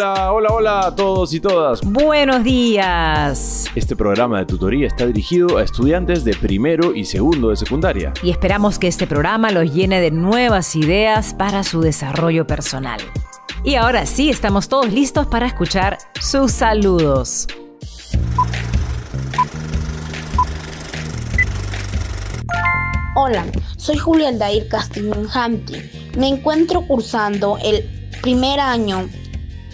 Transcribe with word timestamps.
Hola, 0.00 0.32
hola, 0.32 0.48
hola 0.54 0.86
a 0.86 0.96
todos 0.96 1.34
y 1.34 1.40
todas. 1.40 1.82
Buenos 1.82 2.42
días. 2.42 3.66
Este 3.74 3.94
programa 3.94 4.38
de 4.38 4.46
tutoría 4.46 4.86
está 4.86 5.04
dirigido 5.04 5.58
a 5.58 5.62
estudiantes 5.62 6.24
de 6.24 6.32
primero 6.32 6.94
y 6.94 7.04
segundo 7.04 7.50
de 7.50 7.56
secundaria. 7.56 8.14
Y 8.22 8.30
esperamos 8.30 8.78
que 8.78 8.88
este 8.88 9.06
programa 9.06 9.50
los 9.50 9.74
llene 9.74 10.00
de 10.00 10.10
nuevas 10.10 10.74
ideas 10.74 11.34
para 11.34 11.64
su 11.64 11.82
desarrollo 11.82 12.46
personal. 12.46 12.98
Y 13.62 13.74
ahora 13.74 14.06
sí, 14.06 14.30
estamos 14.30 14.70
todos 14.70 14.90
listos 14.90 15.26
para 15.26 15.46
escuchar 15.46 15.98
sus 16.18 16.50
saludos. 16.50 17.46
Hola, 23.16 23.44
soy 23.76 23.98
Julia 23.98 24.28
Aldair 24.28 24.66
Castillo 24.68 25.12
Hamti. 25.34 25.76
Me 26.16 26.28
encuentro 26.28 26.86
cursando 26.86 27.58
el 27.62 28.08
primer 28.22 28.60
año. 28.60 29.06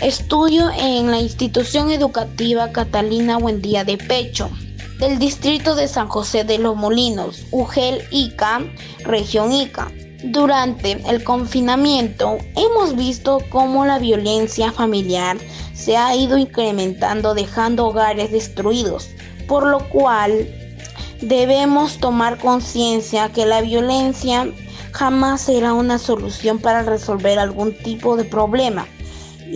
Estudio 0.01 0.69
en 0.79 1.11
la 1.11 1.21
institución 1.21 1.91
educativa 1.91 2.71
Catalina 2.71 3.39
Buendía 3.39 3.83
de 3.83 3.97
Pecho, 3.97 4.51
del 4.99 5.19
distrito 5.19 5.75
de 5.75 5.89
San 5.89 6.09
José 6.09 6.45
de 6.45 6.59
los 6.59 6.77
Molinos, 6.77 7.45
Ugel 7.51 8.03
Ica, 8.11 8.61
región 9.05 9.53
Ica. 9.53 9.91
Durante 10.23 11.03
el 11.09 11.25
confinamiento 11.25 12.37
hemos 12.57 12.95
visto 12.95 13.39
cómo 13.49 13.87
la 13.87 13.99
violencia 13.99 14.71
familiar 14.71 15.39
se 15.73 15.97
ha 15.97 16.15
ido 16.15 16.37
incrementando 16.37 17.33
dejando 17.33 17.87
hogares 17.87 18.31
destruidos, 18.31 19.09
por 19.49 19.67
lo 19.67 19.79
cual 19.89 20.47
debemos 21.23 21.97
tomar 21.97 22.37
conciencia 22.37 23.31
que 23.31 23.47
la 23.47 23.63
violencia 23.63 24.47
jamás 24.93 25.41
será 25.41 25.73
una 25.73 25.97
solución 25.97 26.59
para 26.59 26.83
resolver 26.83 27.39
algún 27.39 27.75
tipo 27.79 28.19
de 28.19 28.25
problema 28.25 28.87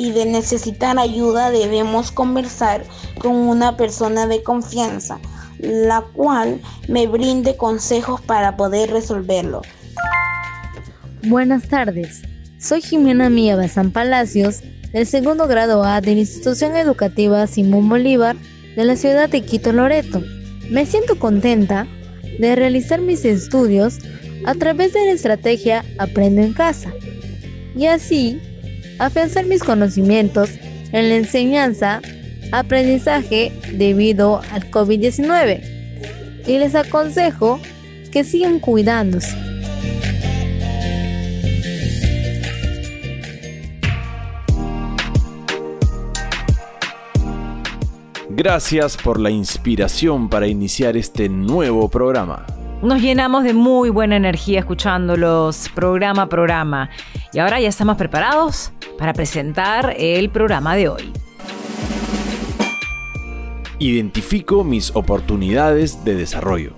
y 0.01 0.13
de 0.13 0.25
necesitar 0.25 0.99
ayuda 0.99 1.51
debemos 1.51 2.11
conversar 2.11 2.85
con 3.19 3.37
una 3.37 3.77
persona 3.77 4.27
de 4.27 4.43
confianza, 4.43 5.19
la 5.59 6.01
cual 6.01 6.59
me 6.89 7.07
brinde 7.07 7.59
consejos 7.59 8.19
para 8.23 8.57
poder 8.57 8.91
resolverlo. 8.91 9.61
Buenas 11.25 11.69
tardes, 11.69 12.23
soy 12.59 12.81
Jimena 12.81 13.29
Mía 13.29 13.57
Bazán 13.57 13.91
Palacios, 13.91 14.63
del 14.95 15.07
segundo 15.07 15.47
grado 15.47 15.85
A 15.85 16.01
de 16.01 16.15
la 16.15 16.21
institución 16.21 16.77
educativa 16.77 17.47
Simón 17.47 17.91
Bolívar 17.91 18.37
de 18.77 18.85
la 18.85 18.97
ciudad 18.97 19.29
de 19.29 19.43
Quito 19.43 19.71
Loreto. 19.71 20.23
Me 20.71 20.87
siento 20.87 21.19
contenta 21.19 21.87
de 22.39 22.57
realizar 22.57 23.03
mis 23.03 23.27
estudios 23.27 23.99
a 24.47 24.55
través 24.55 24.95
de 24.95 25.05
la 25.05 25.13
estrategia 25.13 25.85
Aprendo 25.99 26.41
en 26.41 26.55
casa 26.55 26.91
y 27.77 27.85
así 27.85 28.41
afianzar 29.01 29.47
mis 29.47 29.65
conocimientos 29.65 30.51
en 30.93 31.09
la 31.09 31.17
enseñanza, 31.17 32.01
aprendizaje 32.53 33.53
debido 33.73 34.43
al 34.53 34.71
COVID-19 34.71 36.45
y 36.47 36.59
les 36.59 36.75
aconsejo 36.75 37.59
que 38.13 38.25
sigan 38.25 38.61
cuidándose. 38.61 39.35
Gracias 48.29 48.97
por 48.97 49.21
la 49.21 49.31
inspiración 49.31 50.29
para 50.29 50.47
iniciar 50.47 50.97
este 50.97 51.29
nuevo 51.29 51.89
programa. 51.89 52.47
Nos 52.83 53.03
llenamos 53.03 53.45
de 53.45 53.53
muy 53.53 53.91
buena 53.91 54.17
energía 54.17 54.61
escuchándolos 54.61 55.69
programa 55.75 56.23
a 56.23 56.29
programa. 56.29 56.89
Y 57.35 57.39
ahora 57.39 57.61
ya 57.61 57.69
estamos 57.69 57.97
preparados 57.97 58.73
para 59.01 59.15
presentar 59.15 59.95
el 59.97 60.29
programa 60.29 60.77
de 60.77 60.91
hoy. 60.91 61.13
Identifico 63.79 64.63
mis 64.63 64.95
oportunidades 64.95 66.05
de 66.05 66.15
desarrollo. 66.17 66.75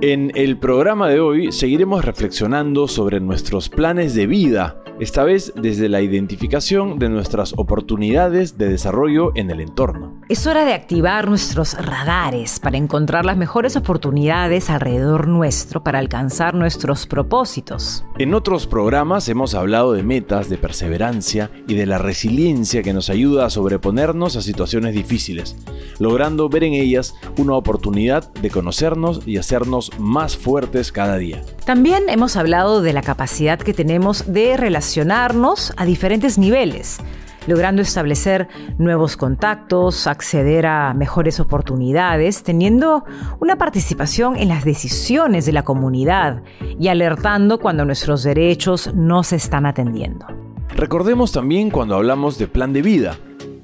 En 0.00 0.32
el 0.34 0.58
programa 0.58 1.08
de 1.08 1.20
hoy 1.20 1.52
seguiremos 1.52 2.04
reflexionando 2.04 2.88
sobre 2.88 3.20
nuestros 3.20 3.68
planes 3.68 4.16
de 4.16 4.26
vida 4.26 4.81
esta 5.00 5.24
vez 5.24 5.52
desde 5.56 5.88
la 5.88 6.00
identificación 6.00 6.98
de 6.98 7.08
nuestras 7.08 7.54
oportunidades 7.56 8.58
de 8.58 8.68
desarrollo 8.68 9.32
en 9.34 9.50
el 9.50 9.60
entorno. 9.60 10.20
Es 10.28 10.46
hora 10.46 10.64
de 10.64 10.74
activar 10.74 11.28
nuestros 11.28 11.74
radares 11.74 12.60
para 12.60 12.76
encontrar 12.76 13.24
las 13.24 13.36
mejores 13.36 13.76
oportunidades 13.76 14.70
alrededor 14.70 15.28
nuestro 15.28 15.82
para 15.82 15.98
alcanzar 15.98 16.54
nuestros 16.54 17.06
propósitos. 17.06 18.04
En 18.18 18.34
otros 18.34 18.66
programas 18.66 19.28
hemos 19.28 19.54
hablado 19.54 19.92
de 19.92 20.02
metas, 20.02 20.48
de 20.48 20.58
perseverancia 20.58 21.50
y 21.66 21.74
de 21.74 21.86
la 21.86 21.98
resiliencia 21.98 22.82
que 22.82 22.92
nos 22.92 23.10
ayuda 23.10 23.46
a 23.46 23.50
sobreponernos 23.50 24.36
a 24.36 24.42
situaciones 24.42 24.94
difíciles, 24.94 25.56
logrando 25.98 26.48
ver 26.48 26.64
en 26.64 26.74
ellas 26.74 27.14
una 27.38 27.54
oportunidad 27.54 28.32
de 28.34 28.50
conocernos 28.50 29.22
y 29.26 29.38
hacernos 29.38 29.90
más 29.98 30.36
fuertes 30.36 30.92
cada 30.92 31.16
día. 31.16 31.42
También 31.64 32.08
hemos 32.08 32.36
hablado 32.36 32.82
de 32.82 32.92
la 32.92 33.02
capacidad 33.02 33.58
que 33.58 33.74
tenemos 33.74 34.32
de 34.32 34.56
relacionar 34.82 35.32
a 35.76 35.84
diferentes 35.84 36.38
niveles, 36.38 36.98
logrando 37.46 37.82
establecer 37.82 38.48
nuevos 38.78 39.16
contactos, 39.16 40.08
acceder 40.08 40.66
a 40.66 40.92
mejores 40.92 41.38
oportunidades, 41.38 42.42
teniendo 42.42 43.04
una 43.38 43.56
participación 43.56 44.36
en 44.36 44.48
las 44.48 44.64
decisiones 44.64 45.46
de 45.46 45.52
la 45.52 45.62
comunidad 45.62 46.42
y 46.80 46.88
alertando 46.88 47.60
cuando 47.60 47.84
nuestros 47.84 48.24
derechos 48.24 48.90
no 48.92 49.22
se 49.22 49.36
están 49.36 49.66
atendiendo. 49.66 50.26
Recordemos 50.74 51.30
también 51.30 51.70
cuando 51.70 51.94
hablamos 51.94 52.36
de 52.38 52.48
plan 52.48 52.72
de 52.72 52.82
vida. 52.82 53.16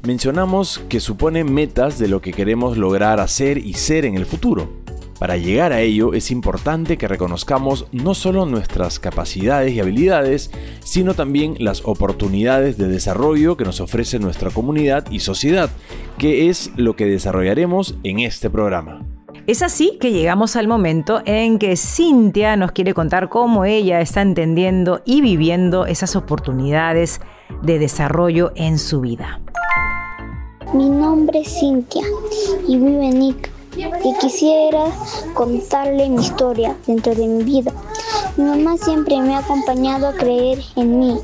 Mencionamos 0.06 0.81
que 0.89 1.00
supone 1.00 1.43
metas 1.43 1.99
de 1.99 2.06
lo 2.06 2.21
que 2.21 2.33
queremos 2.33 2.79
lograr 2.79 3.19
hacer 3.19 3.59
y 3.59 3.75
ser 3.75 4.05
en 4.05 4.15
el 4.15 4.25
futuro. 4.25 4.78
Para 5.19 5.37
llegar 5.37 5.73
a 5.73 5.81
ello 5.81 6.15
es 6.15 6.31
importante 6.31 6.97
que 6.97 7.09
reconozcamos 7.09 7.87
no 7.91 8.15
solo 8.15 8.47
nuestras 8.47 9.01
capacidades 9.01 9.73
y 9.73 9.81
habilidades, 9.81 10.53
sino 10.79 11.15
también 11.15 11.56
las 11.59 11.83
oportunidades 11.84 12.79
de 12.79 12.87
desarrollo 12.87 13.56
que 13.56 13.65
nos 13.65 13.81
ofrece 13.81 14.21
nuestra 14.21 14.51
comunidad 14.51 15.11
y 15.11 15.19
sociedad, 15.19 15.71
que 16.19 16.49
es 16.49 16.71
lo 16.77 16.95
que 16.95 17.06
desarrollaremos 17.06 17.97
en 18.05 18.21
este 18.21 18.49
programa. 18.49 19.03
Es 19.49 19.62
así 19.62 19.99
que 20.01 20.12
llegamos 20.12 20.55
al 20.55 20.69
momento 20.69 21.21
en 21.25 21.59
que 21.59 21.77
Cintia 21.77 22.56
nos 22.56 22.71
quiere 22.71 22.95
contar 22.95 23.29
cómo 23.29 23.65
ella 23.65 24.00
está 24.00 24.23
entendiendo 24.23 25.00
y 25.05 25.21
viviendo 25.21 25.87
esas 25.87 26.15
oportunidades 26.15 27.21
de 27.62 27.81
desarrollo 27.81 28.53
en 28.55 28.79
su 28.79 29.00
vida. 29.00 29.41
Mi 30.75 30.89
nombre 30.89 31.41
es 31.41 31.59
Cintia 31.59 32.05
y 32.69 32.77
vivo 32.77 33.03
en 33.03 33.23
Ica 33.23 33.50
y 33.77 34.15
quisiera 34.19 34.87
contarle 35.34 36.09
mi 36.09 36.23
historia 36.23 36.77
dentro 36.87 37.15
de 37.15 37.27
mi 37.27 37.45
vida. 37.45 37.73
Mi 38.37 38.45
mamá 38.45 38.77
siempre 38.77 39.21
me 39.21 39.34
ha 39.34 39.39
acompañado 39.39 40.09
a 40.09 40.12
creer 40.12 40.62
en 40.77 40.99
mí 40.99 41.19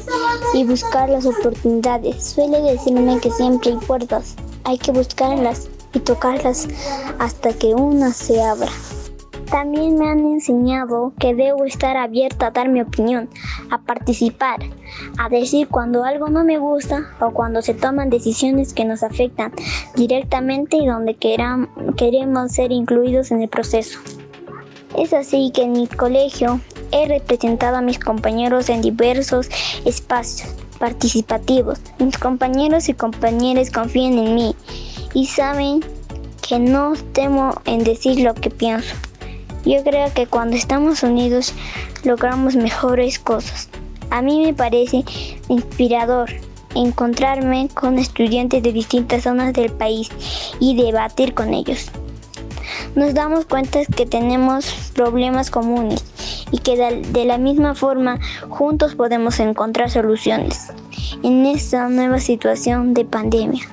y 0.52 0.64
buscar 0.64 1.08
las 1.08 1.26
oportunidades. 1.26 2.24
Suele 2.24 2.60
decirme 2.60 3.20
que 3.20 3.30
siempre 3.30 3.72
hay 3.72 3.78
puertas, 3.78 4.34
hay 4.64 4.78
que 4.78 4.92
buscarlas 4.92 5.68
y 5.92 6.00
tocarlas 6.00 6.66
hasta 7.18 7.52
que 7.52 7.74
una 7.74 8.12
se 8.12 8.42
abra. 8.42 8.70
También 9.54 9.94
me 9.98 10.08
han 10.08 10.18
enseñado 10.18 11.12
que 11.16 11.32
debo 11.32 11.64
estar 11.64 11.96
abierta 11.96 12.48
a 12.48 12.50
dar 12.50 12.68
mi 12.68 12.80
opinión, 12.80 13.28
a 13.70 13.78
participar, 13.78 14.58
a 15.16 15.28
decir 15.28 15.68
cuando 15.68 16.02
algo 16.02 16.28
no 16.28 16.42
me 16.42 16.58
gusta 16.58 17.14
o 17.20 17.30
cuando 17.30 17.62
se 17.62 17.72
toman 17.72 18.10
decisiones 18.10 18.74
que 18.74 18.84
nos 18.84 19.04
afectan 19.04 19.52
directamente 19.94 20.76
y 20.78 20.86
donde 20.86 21.14
queremos 21.14 22.50
ser 22.50 22.72
incluidos 22.72 23.30
en 23.30 23.42
el 23.42 23.48
proceso. 23.48 24.00
Es 24.98 25.12
así 25.12 25.52
que 25.54 25.62
en 25.62 25.72
mi 25.74 25.86
colegio 25.86 26.58
he 26.90 27.06
representado 27.06 27.76
a 27.76 27.80
mis 27.80 28.00
compañeros 28.00 28.68
en 28.68 28.82
diversos 28.82 29.48
espacios 29.84 30.52
participativos. 30.80 31.78
Mis 32.00 32.18
compañeros 32.18 32.88
y 32.88 32.94
compañeras 32.94 33.70
confían 33.70 34.18
en 34.18 34.34
mí 34.34 34.56
y 35.14 35.26
saben 35.26 35.78
que 36.42 36.58
no 36.58 36.94
temo 37.12 37.54
en 37.66 37.84
decir 37.84 38.18
lo 38.18 38.34
que 38.34 38.50
pienso. 38.50 38.96
Yo 39.64 39.82
creo 39.82 40.12
que 40.12 40.26
cuando 40.26 40.56
estamos 40.56 41.02
unidos 41.02 41.54
logramos 42.04 42.54
mejores 42.54 43.18
cosas. 43.18 43.70
A 44.10 44.20
mí 44.20 44.44
me 44.44 44.52
parece 44.52 45.04
inspirador 45.48 46.30
encontrarme 46.74 47.68
con 47.72 47.98
estudiantes 47.98 48.62
de 48.62 48.72
distintas 48.72 49.22
zonas 49.22 49.54
del 49.54 49.72
país 49.72 50.10
y 50.60 50.76
debatir 50.76 51.32
con 51.32 51.54
ellos. 51.54 51.90
Nos 52.94 53.14
damos 53.14 53.46
cuenta 53.46 53.80
que 53.96 54.04
tenemos 54.04 54.66
problemas 54.94 55.50
comunes 55.50 56.04
y 56.50 56.58
que 56.58 56.76
de 56.76 57.24
la 57.24 57.38
misma 57.38 57.74
forma 57.74 58.20
juntos 58.50 58.94
podemos 58.94 59.40
encontrar 59.40 59.90
soluciones. 59.90 60.72
En 61.22 61.46
esta 61.46 61.88
nueva 61.88 62.20
situación 62.20 62.92
de 62.92 63.06
pandemia, 63.06 63.64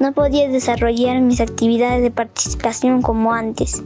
no 0.00 0.12
podía 0.12 0.48
desarrollar 0.48 1.20
mis 1.20 1.40
actividades 1.40 2.02
de 2.02 2.10
participación 2.10 3.00
como 3.00 3.32
antes 3.32 3.82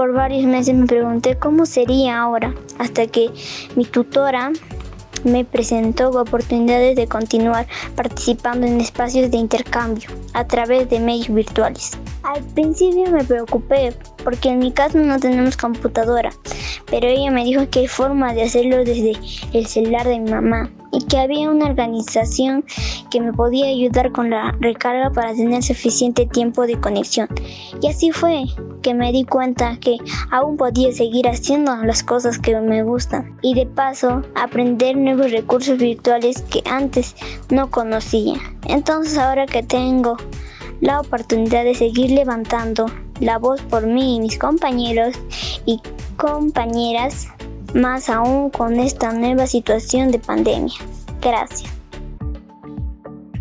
Por 0.00 0.14
varios 0.14 0.46
meses 0.46 0.74
me 0.74 0.86
pregunté 0.86 1.36
cómo 1.36 1.66
sería 1.66 2.22
ahora, 2.22 2.54
hasta 2.78 3.06
que 3.06 3.30
mi 3.76 3.84
tutora 3.84 4.50
me 5.24 5.44
presentó 5.44 6.08
oportunidades 6.08 6.96
de 6.96 7.06
continuar 7.06 7.66
participando 7.96 8.66
en 8.66 8.80
espacios 8.80 9.30
de 9.30 9.36
intercambio 9.36 10.08
a 10.32 10.46
través 10.46 10.88
de 10.88 11.00
medios 11.00 11.28
virtuales. 11.28 11.98
Al 12.22 12.42
principio 12.54 13.10
me 13.10 13.24
preocupé 13.24 13.92
porque 14.22 14.50
en 14.50 14.58
mi 14.58 14.72
casa 14.72 14.98
no 14.98 15.18
tenemos 15.18 15.56
computadora, 15.56 16.30
pero 16.90 17.06
ella 17.06 17.30
me 17.30 17.44
dijo 17.44 17.68
que 17.70 17.80
hay 17.80 17.88
forma 17.88 18.32
de 18.34 18.42
hacerlo 18.42 18.78
desde 18.78 19.12
el 19.52 19.66
celular 19.66 20.06
de 20.06 20.20
mi 20.20 20.30
mamá 20.30 20.70
y 20.92 21.04
que 21.04 21.18
había 21.18 21.50
una 21.50 21.66
organización 21.66 22.64
que 23.10 23.20
me 23.20 23.32
podía 23.32 23.66
ayudar 23.66 24.12
con 24.12 24.30
la 24.30 24.56
recarga 24.60 25.10
para 25.10 25.34
tener 25.34 25.62
suficiente 25.62 26.26
tiempo 26.26 26.66
de 26.66 26.80
conexión. 26.80 27.28
Y 27.80 27.88
así 27.88 28.10
fue 28.10 28.44
que 28.82 28.94
me 28.94 29.12
di 29.12 29.24
cuenta 29.24 29.78
que 29.78 29.98
aún 30.30 30.56
podía 30.56 30.92
seguir 30.92 31.28
haciendo 31.28 31.76
las 31.76 32.02
cosas 32.02 32.38
que 32.38 32.58
me 32.60 32.82
gustan 32.82 33.36
y 33.42 33.54
de 33.54 33.66
paso 33.66 34.22
aprender 34.34 34.96
nuevos 34.96 35.30
recursos 35.30 35.78
virtuales 35.78 36.42
que 36.42 36.62
antes 36.64 37.14
no 37.50 37.70
conocía. 37.70 38.34
Entonces 38.66 39.18
ahora 39.18 39.46
que 39.46 39.62
tengo 39.62 40.16
la 40.80 41.00
oportunidad 41.00 41.64
de 41.64 41.74
seguir 41.74 42.10
levantando 42.10 42.86
la 43.20 43.38
voz 43.38 43.60
por 43.62 43.86
mí 43.86 44.16
y 44.16 44.20
mis 44.20 44.38
compañeros 44.38 45.14
y 45.66 45.80
compañeras, 46.16 47.28
más 47.74 48.08
aún 48.08 48.50
con 48.50 48.78
esta 48.80 49.12
nueva 49.12 49.46
situación 49.46 50.10
de 50.10 50.18
pandemia. 50.18 50.74
Gracias. 51.20 51.70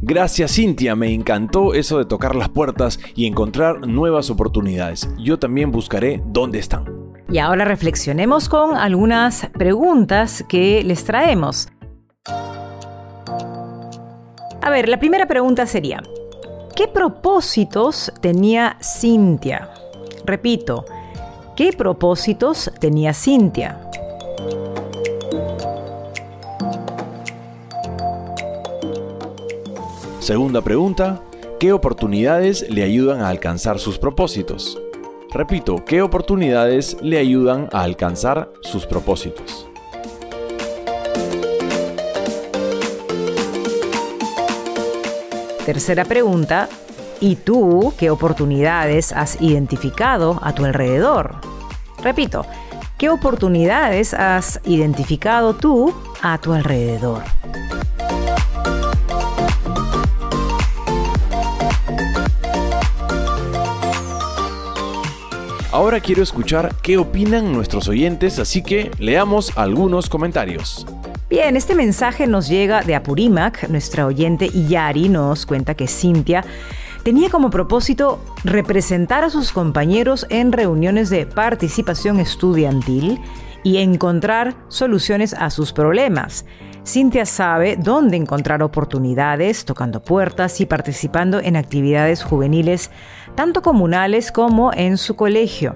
Gracias 0.01 0.55
Cintia, 0.55 0.95
me 0.95 1.13
encantó 1.13 1.73
eso 1.73 1.97
de 1.97 2.05
tocar 2.05 2.35
las 2.35 2.49
puertas 2.49 2.99
y 3.15 3.25
encontrar 3.25 3.85
nuevas 3.85 4.29
oportunidades. 4.29 5.09
Yo 5.17 5.37
también 5.37 5.71
buscaré 5.71 6.21
dónde 6.25 6.59
están. 6.59 6.85
Y 7.29 7.37
ahora 7.37 7.63
reflexionemos 7.65 8.49
con 8.49 8.75
algunas 8.75 9.49
preguntas 9.53 10.43
que 10.49 10.83
les 10.83 11.03
traemos. 11.03 11.67
A 14.61 14.69
ver, 14.71 14.89
la 14.89 14.99
primera 14.99 15.27
pregunta 15.27 15.65
sería, 15.67 16.01
¿qué 16.79 16.87
propósitos 16.87 18.09
tenía 18.21 18.77
Cintia? 18.81 19.69
Repito, 20.23 20.85
¿qué 21.53 21.73
propósitos 21.73 22.71
tenía 22.79 23.13
Cintia? 23.13 23.81
Segunda 30.21 30.61
pregunta, 30.61 31.21
¿qué 31.59 31.73
oportunidades 31.73 32.65
le 32.69 32.83
ayudan 32.83 33.19
a 33.19 33.27
alcanzar 33.27 33.77
sus 33.79 33.99
propósitos? 33.99 34.81
Repito, 35.33 35.83
¿qué 35.85 36.01
oportunidades 36.01 36.95
le 37.01 37.17
ayudan 37.17 37.67
a 37.73 37.83
alcanzar 37.83 38.53
sus 38.61 38.85
propósitos? 38.85 39.68
Tercera 45.69 46.03
pregunta, 46.03 46.67
¿y 47.21 47.35
tú 47.35 47.93
qué 47.95 48.09
oportunidades 48.09 49.11
has 49.11 49.39
identificado 49.39 50.39
a 50.41 50.55
tu 50.55 50.65
alrededor? 50.65 51.35
Repito, 52.01 52.43
¿qué 52.97 53.11
oportunidades 53.11 54.15
has 54.15 54.61
identificado 54.65 55.53
tú 55.53 55.93
a 56.23 56.39
tu 56.39 56.53
alrededor? 56.53 57.21
Ahora 65.71 65.99
quiero 65.99 66.23
escuchar 66.23 66.73
qué 66.81 66.97
opinan 66.97 67.53
nuestros 67.53 67.87
oyentes, 67.87 68.39
así 68.39 68.63
que 68.63 68.89
leamos 68.97 69.55
algunos 69.55 70.09
comentarios. 70.09 70.87
Bien, 71.29 71.55
este 71.55 71.75
mensaje 71.75 72.25
nos 72.25 72.47
llega 72.47 72.81
de 72.81 72.95
Apurímac. 72.95 73.69
Nuestra 73.69 74.07
oyente 74.07 74.47
Iyari 74.47 75.09
nos 75.09 75.45
cuenta 75.45 75.75
que 75.75 75.87
Cintia 75.87 76.43
tenía 77.03 77.29
como 77.29 77.51
propósito 77.51 78.19
representar 78.43 79.23
a 79.23 79.29
sus 79.29 79.51
compañeros 79.51 80.25
en 80.31 80.51
reuniones 80.51 81.11
de 81.11 81.27
participación 81.27 82.19
estudiantil 82.19 83.21
y 83.61 83.77
encontrar 83.77 84.55
soluciones 84.69 85.35
a 85.35 85.51
sus 85.51 85.71
problemas. 85.71 86.45
Cintia 86.83 87.27
sabe 87.27 87.75
dónde 87.77 88.17
encontrar 88.17 88.63
oportunidades, 88.63 89.65
tocando 89.65 90.01
puertas 90.01 90.59
y 90.61 90.65
participando 90.65 91.39
en 91.39 91.57
actividades 91.57 92.23
juveniles, 92.23 92.89
tanto 93.35 93.61
comunales 93.61 94.31
como 94.31 94.73
en 94.73 94.97
su 94.97 95.15
colegio. 95.15 95.75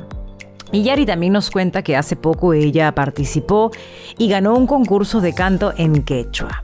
Y 0.73 0.81
Yari 0.81 1.05
también 1.05 1.33
nos 1.33 1.51
cuenta 1.51 1.83
que 1.83 1.95
hace 1.95 2.15
poco 2.15 2.53
ella 2.53 2.95
participó 2.95 3.69
y 4.17 4.27
ganó 4.27 4.55
un 4.55 4.65
concurso 4.65 5.21
de 5.21 5.33
canto 5.33 5.71
en 5.77 6.03
quechua. 6.03 6.63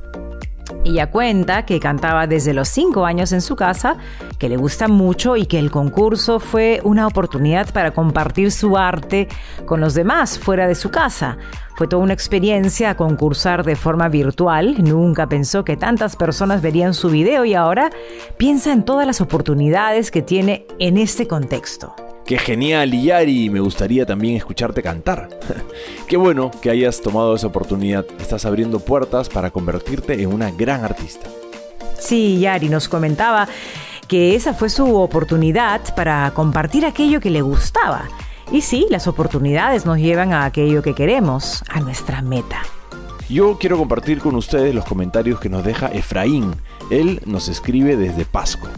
Ella 0.83 1.11
cuenta 1.11 1.65
que 1.65 1.79
cantaba 1.79 2.25
desde 2.25 2.55
los 2.55 2.69
5 2.69 3.05
años 3.05 3.31
en 3.33 3.41
su 3.41 3.55
casa, 3.55 3.97
que 4.39 4.49
le 4.49 4.57
gusta 4.57 4.87
mucho 4.87 5.35
y 5.35 5.45
que 5.45 5.59
el 5.59 5.69
concurso 5.69 6.39
fue 6.39 6.81
una 6.83 7.05
oportunidad 7.05 7.71
para 7.71 7.91
compartir 7.91 8.51
su 8.51 8.77
arte 8.77 9.27
con 9.65 9.79
los 9.79 9.93
demás 9.93 10.39
fuera 10.39 10.67
de 10.67 10.73
su 10.73 10.89
casa. 10.89 11.37
Fue 11.75 11.87
toda 11.87 12.01
una 12.01 12.13
experiencia 12.13 12.97
concursar 12.97 13.63
de 13.63 13.75
forma 13.75 14.09
virtual. 14.09 14.83
Nunca 14.83 15.27
pensó 15.27 15.63
que 15.63 15.77
tantas 15.77 16.15
personas 16.15 16.63
verían 16.63 16.95
su 16.95 17.09
video 17.09 17.45
y 17.45 17.53
ahora 17.53 17.91
piensa 18.37 18.73
en 18.73 18.83
todas 18.83 19.05
las 19.05 19.21
oportunidades 19.21 20.09
que 20.09 20.23
tiene 20.23 20.65
en 20.79 20.97
este 20.97 21.27
contexto. 21.27 21.93
Qué 22.29 22.37
genial, 22.37 22.91
Yari, 22.91 23.49
me 23.49 23.59
gustaría 23.59 24.05
también 24.05 24.35
escucharte 24.35 24.83
cantar. 24.83 25.29
Qué 26.07 26.15
bueno 26.15 26.51
que 26.61 26.69
hayas 26.69 27.01
tomado 27.01 27.33
esa 27.33 27.47
oportunidad. 27.47 28.05
Estás 28.19 28.45
abriendo 28.45 28.79
puertas 28.79 29.29
para 29.29 29.49
convertirte 29.49 30.21
en 30.21 30.31
una 30.31 30.51
gran 30.51 30.85
artista. 30.85 31.27
Sí, 31.97 32.39
Yari 32.39 32.69
nos 32.69 32.87
comentaba 32.87 33.47
que 34.07 34.35
esa 34.35 34.53
fue 34.53 34.69
su 34.69 34.95
oportunidad 34.95 35.81
para 35.95 36.29
compartir 36.35 36.85
aquello 36.85 37.19
que 37.19 37.31
le 37.31 37.41
gustaba. 37.41 38.07
Y 38.51 38.61
sí, 38.61 38.85
las 38.91 39.07
oportunidades 39.07 39.87
nos 39.87 39.97
llevan 39.97 40.31
a 40.31 40.45
aquello 40.45 40.83
que 40.83 40.93
queremos, 40.93 41.63
a 41.67 41.79
nuestra 41.79 42.21
meta. 42.21 42.61
Yo 43.27 43.57
quiero 43.59 43.79
compartir 43.79 44.19
con 44.19 44.35
ustedes 44.35 44.75
los 44.75 44.85
comentarios 44.85 45.39
que 45.39 45.49
nos 45.49 45.63
deja 45.63 45.87
Efraín. 45.87 46.53
Él 46.91 47.21
nos 47.25 47.49
escribe 47.49 47.97
desde 47.97 48.23
Pasco. 48.25 48.69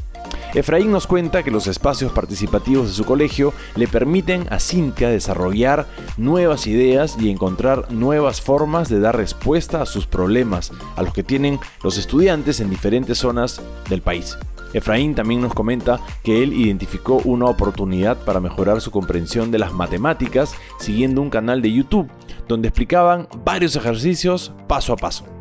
Efraín 0.54 0.92
nos 0.92 1.08
cuenta 1.08 1.44
que 1.44 1.52
los 1.52 1.68
espacios 1.68 2.12
participativos 2.12 2.88
de 2.88 2.94
su 2.94 3.06
colegio 3.06 3.54
le 3.76 3.88
permiten 3.88 4.48
a 4.50 4.60
Cintia 4.60 5.10
desarrollar 5.10 5.88
nuevas 6.18 6.68
ideas 6.68 7.16
y 7.18 7.30
encontrar 7.30 7.90
nuevas 7.90 8.42
formas 8.42 8.90
de 8.90 9.00
dar 9.00 9.16
respuesta 9.16 9.82
a 9.82 9.86
sus 9.86 10.08
problemas, 10.08 10.74
a 10.98 11.04
los 11.04 11.14
que 11.14 11.24
tienen 11.24 11.60
los 11.84 11.98
estudiantes 11.98 12.60
en 12.60 12.70
diferentes 12.70 13.18
zonas 13.20 13.62
del 13.90 14.02
país. 14.02 14.38
Efraín 14.74 15.16
también 15.16 15.42
nos 15.42 15.54
comenta 15.54 16.02
que 16.24 16.44
él 16.44 16.52
identificó 16.54 17.22
una 17.24 17.46
oportunidad 17.46 18.18
para 18.18 18.42
mejorar 18.42 18.82
su 18.82 18.92
comprensión 18.92 19.52
de 19.52 19.60
las 19.60 19.74
matemáticas 19.74 20.54
siguiendo 20.80 21.22
un 21.22 21.30
canal 21.30 21.62
de 21.62 21.72
YouTube 21.72 22.10
donde 22.48 22.68
explicaban 22.68 23.28
varios 23.46 23.76
ejercicios 23.78 24.54
paso 24.68 24.92
a 24.94 24.98
paso. 24.98 25.41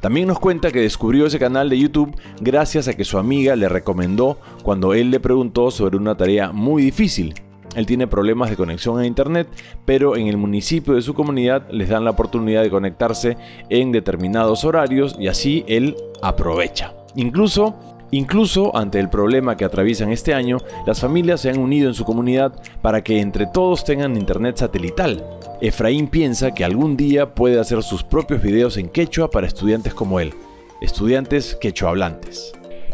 También 0.00 0.28
nos 0.28 0.38
cuenta 0.38 0.70
que 0.70 0.80
descubrió 0.80 1.26
ese 1.26 1.38
canal 1.38 1.68
de 1.68 1.78
YouTube 1.78 2.14
gracias 2.40 2.88
a 2.88 2.94
que 2.94 3.04
su 3.04 3.18
amiga 3.18 3.54
le 3.54 3.68
recomendó 3.68 4.38
cuando 4.62 4.94
él 4.94 5.10
le 5.10 5.20
preguntó 5.20 5.70
sobre 5.70 5.98
una 5.98 6.16
tarea 6.16 6.52
muy 6.52 6.82
difícil. 6.82 7.34
Él 7.76 7.86
tiene 7.86 8.06
problemas 8.06 8.50
de 8.50 8.56
conexión 8.56 8.98
a 8.98 9.06
internet, 9.06 9.46
pero 9.84 10.16
en 10.16 10.26
el 10.26 10.38
municipio 10.38 10.94
de 10.94 11.02
su 11.02 11.14
comunidad 11.14 11.68
les 11.70 11.90
dan 11.90 12.04
la 12.04 12.10
oportunidad 12.10 12.62
de 12.62 12.70
conectarse 12.70 13.36
en 13.68 13.92
determinados 13.92 14.64
horarios 14.64 15.16
y 15.18 15.28
así 15.28 15.64
él 15.68 15.94
aprovecha. 16.22 16.94
Incluso 17.14 17.76
Incluso 18.12 18.76
ante 18.76 18.98
el 18.98 19.08
problema 19.08 19.56
que 19.56 19.64
atraviesan 19.64 20.10
este 20.10 20.34
año, 20.34 20.58
las 20.86 21.00
familias 21.00 21.40
se 21.40 21.50
han 21.50 21.58
unido 21.58 21.88
en 21.88 21.94
su 21.94 22.04
comunidad 22.04 22.52
para 22.82 23.02
que 23.02 23.20
entre 23.20 23.46
todos 23.46 23.84
tengan 23.84 24.16
internet 24.16 24.56
satelital. 24.56 25.24
Efraín 25.60 26.08
piensa 26.08 26.52
que 26.52 26.64
algún 26.64 26.96
día 26.96 27.34
puede 27.34 27.60
hacer 27.60 27.82
sus 27.82 28.02
propios 28.02 28.42
videos 28.42 28.76
en 28.76 28.88
quechua 28.88 29.30
para 29.30 29.46
estudiantes 29.46 29.94
como 29.94 30.18
él, 30.18 30.34
estudiantes 30.80 31.56
quechohablantes. 31.60 32.52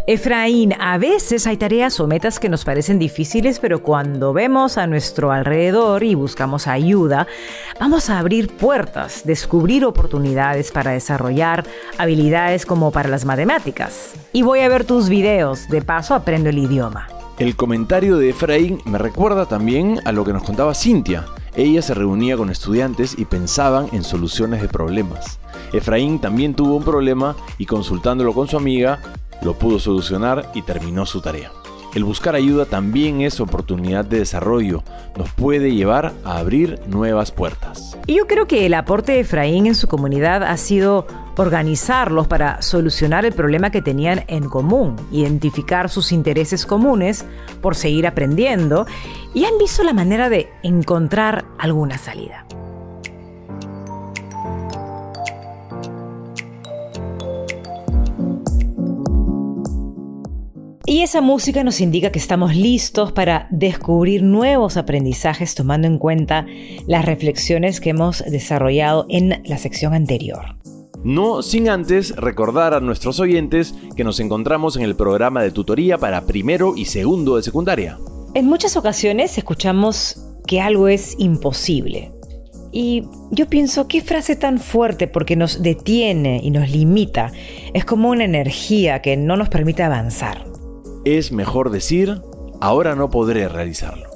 Efraín, 0.08 0.72
a 0.78 0.98
veces 0.98 1.48
hay 1.48 1.56
tareas 1.56 1.98
o 1.98 2.06
metas 2.06 2.38
que 2.38 2.48
nos 2.48 2.64
parecen 2.64 3.00
difíciles, 3.00 3.58
pero 3.58 3.82
cuando 3.82 4.32
vemos 4.32 4.78
a 4.78 4.86
nuestro 4.86 5.32
alrededor 5.32 6.04
y 6.04 6.14
buscamos 6.14 6.68
ayuda, 6.68 7.26
vamos 7.80 8.08
a 8.08 8.20
abrir 8.20 8.46
puertas, 8.46 9.22
descubrir 9.25 9.84
oportunidades 9.84 10.70
para 10.70 10.92
desarrollar 10.92 11.66
habilidades 11.98 12.66
como 12.66 12.92
para 12.92 13.08
las 13.08 13.25
matemáticas. 13.25 14.14
Y 14.32 14.42
voy 14.42 14.60
a 14.60 14.68
ver 14.68 14.84
tus 14.84 15.08
videos, 15.08 15.66
de 15.70 15.82
paso 15.82 16.14
aprendo 16.14 16.50
el 16.50 16.58
idioma. 16.58 17.08
El 17.40 17.56
comentario 17.56 18.16
de 18.16 18.30
Efraín 18.30 18.80
me 18.84 18.98
recuerda 18.98 19.46
también 19.46 20.00
a 20.04 20.12
lo 20.12 20.25
que 20.25 20.32
nos 20.32 20.44
contaba 20.44 20.76
Cintia. 20.76 21.25
Ella 21.56 21.82
se 21.82 21.94
reunía 21.94 22.36
con 22.36 22.50
estudiantes 22.50 23.18
y 23.18 23.25
pensaban 23.25 23.88
en 23.92 24.04
soluciones 24.04 24.62
de 24.62 24.68
problemas. 24.68 25.40
Efraín 25.72 26.20
también 26.20 26.54
tuvo 26.54 26.76
un 26.76 26.84
problema 26.84 27.34
y 27.58 27.66
consultándolo 27.66 28.32
con 28.34 28.46
su 28.46 28.56
amiga, 28.56 29.00
lo 29.43 29.55
pudo 29.55 29.78
solucionar 29.78 30.50
y 30.55 30.62
terminó 30.62 31.07
su 31.07 31.21
tarea. 31.21 31.50
el 31.95 32.05
buscar 32.05 32.35
ayuda 32.35 32.66
también 32.66 33.23
es 33.23 33.40
oportunidad 33.40 34.05
de 34.05 34.19
desarrollo, 34.19 34.83
nos 35.16 35.31
puede 35.31 35.75
llevar 35.75 36.12
a 36.25 36.37
abrir 36.37 36.78
nuevas 36.88 37.33
puertas. 37.33 37.97
Y 38.07 38.16
yo 38.16 38.26
creo 38.26 38.47
que 38.47 38.66
el 38.66 38.75
aporte 38.75 39.12
de 39.12 39.21
Efraín 39.21 39.66
en 39.66 39.75
su 39.75 39.88
comunidad 39.88 40.43
ha 40.43 40.59
sido 40.59 41.07
organizarlos 41.37 42.26
para 42.26 42.61
solucionar 42.61 43.25
el 43.25 43.33
problema 43.33 43.71
que 43.71 43.83
tenían 43.83 44.25
en 44.28 44.49
común, 44.49 44.97
identificar 45.11 45.88
sus 45.88 46.12
intereses 46.12 46.66
comunes 46.66 47.25
por 47.61 47.75
seguir 47.75 48.07
aprendiendo 48.07 48.87
y 49.33 49.45
han 49.45 49.57
visto 49.59 49.83
la 49.83 49.93
manera 49.93 50.28
de 50.28 50.50
encontrar 50.62 51.47
alguna 51.59 51.99
salida. 51.99 52.47
Y 60.96 61.02
esa 61.02 61.20
música 61.20 61.62
nos 61.62 61.82
indica 61.82 62.10
que 62.10 62.18
estamos 62.18 62.56
listos 62.56 63.12
para 63.12 63.48
descubrir 63.50 64.22
nuevos 64.22 64.78
aprendizajes 64.78 65.54
tomando 65.54 65.86
en 65.86 65.98
cuenta 65.98 66.46
las 66.86 67.04
reflexiones 67.04 67.82
que 67.82 67.90
hemos 67.90 68.24
desarrollado 68.24 69.04
en 69.10 69.42
la 69.44 69.58
sección 69.58 69.92
anterior. 69.92 70.56
No 71.04 71.42
sin 71.42 71.68
antes 71.68 72.16
recordar 72.16 72.72
a 72.72 72.80
nuestros 72.80 73.20
oyentes 73.20 73.74
que 73.94 74.04
nos 74.04 74.20
encontramos 74.20 74.74
en 74.78 74.84
el 74.84 74.96
programa 74.96 75.42
de 75.42 75.50
tutoría 75.50 75.98
para 75.98 76.24
primero 76.24 76.72
y 76.74 76.86
segundo 76.86 77.36
de 77.36 77.42
secundaria. 77.42 77.98
En 78.32 78.46
muchas 78.46 78.78
ocasiones 78.78 79.36
escuchamos 79.36 80.24
que 80.46 80.62
algo 80.62 80.88
es 80.88 81.14
imposible. 81.18 82.10
Y 82.72 83.02
yo 83.30 83.50
pienso, 83.50 83.86
qué 83.86 84.00
frase 84.00 84.34
tan 84.34 84.58
fuerte 84.58 85.08
porque 85.08 85.36
nos 85.36 85.62
detiene 85.62 86.40
y 86.42 86.50
nos 86.50 86.70
limita. 86.70 87.32
Es 87.74 87.84
como 87.84 88.08
una 88.08 88.24
energía 88.24 89.02
que 89.02 89.18
no 89.18 89.36
nos 89.36 89.50
permite 89.50 89.82
avanzar 89.82 90.55
es 91.06 91.30
mejor 91.30 91.70
decir, 91.70 92.20
ahora 92.60 92.96
no 92.96 93.10
podré 93.10 93.48
realizarlo, 93.48 94.10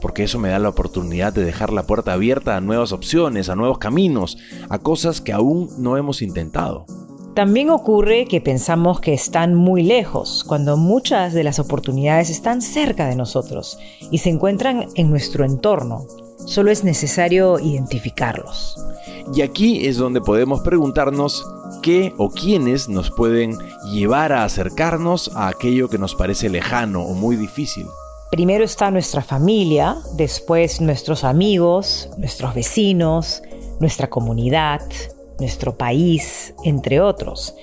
porque 0.00 0.24
eso 0.24 0.38
me 0.38 0.48
da 0.48 0.58
la 0.58 0.70
oportunidad 0.70 1.34
de 1.34 1.44
dejar 1.44 1.70
la 1.70 1.82
puerta 1.82 2.14
abierta 2.14 2.56
a 2.56 2.62
nuevas 2.62 2.92
opciones, 2.92 3.50
a 3.50 3.56
nuevos 3.56 3.76
caminos, 3.76 4.38
a 4.70 4.78
cosas 4.78 5.20
que 5.20 5.34
aún 5.34 5.68
no 5.76 5.98
hemos 5.98 6.22
intentado. 6.22 6.86
También 7.34 7.68
ocurre 7.68 8.24
que 8.24 8.40
pensamos 8.40 9.00
que 9.00 9.12
están 9.12 9.54
muy 9.54 9.82
lejos, 9.82 10.42
cuando 10.42 10.78
muchas 10.78 11.34
de 11.34 11.44
las 11.44 11.58
oportunidades 11.58 12.30
están 12.30 12.62
cerca 12.62 13.06
de 13.06 13.16
nosotros 13.16 13.78
y 14.10 14.18
se 14.18 14.30
encuentran 14.30 14.86
en 14.94 15.10
nuestro 15.10 15.44
entorno. 15.44 16.06
Solo 16.46 16.70
es 16.70 16.84
necesario 16.84 17.58
identificarlos. 17.58 18.82
Y 19.34 19.42
aquí 19.42 19.86
es 19.86 19.96
donde 19.96 20.20
podemos 20.20 20.60
preguntarnos 20.60 21.44
qué 21.82 22.12
o 22.18 22.30
quiénes 22.30 22.88
nos 22.88 23.10
pueden 23.10 23.56
llevar 23.92 24.32
a 24.32 24.44
acercarnos 24.44 25.30
a 25.34 25.48
aquello 25.48 25.88
que 25.88 25.98
nos 25.98 26.14
parece 26.14 26.48
lejano 26.48 27.02
o 27.02 27.14
muy 27.14 27.36
difícil. 27.36 27.86
Primero 28.30 28.62
está 28.64 28.90
nuestra 28.90 29.22
familia, 29.22 29.96
después 30.14 30.80
nuestros 30.80 31.24
amigos, 31.24 32.08
nuestros 32.16 32.54
vecinos, 32.54 33.42
nuestra 33.80 34.08
comunidad, 34.08 34.82
nuestro 35.40 35.76
país, 35.76 36.54
entre 36.64 37.00
otros. 37.00 37.54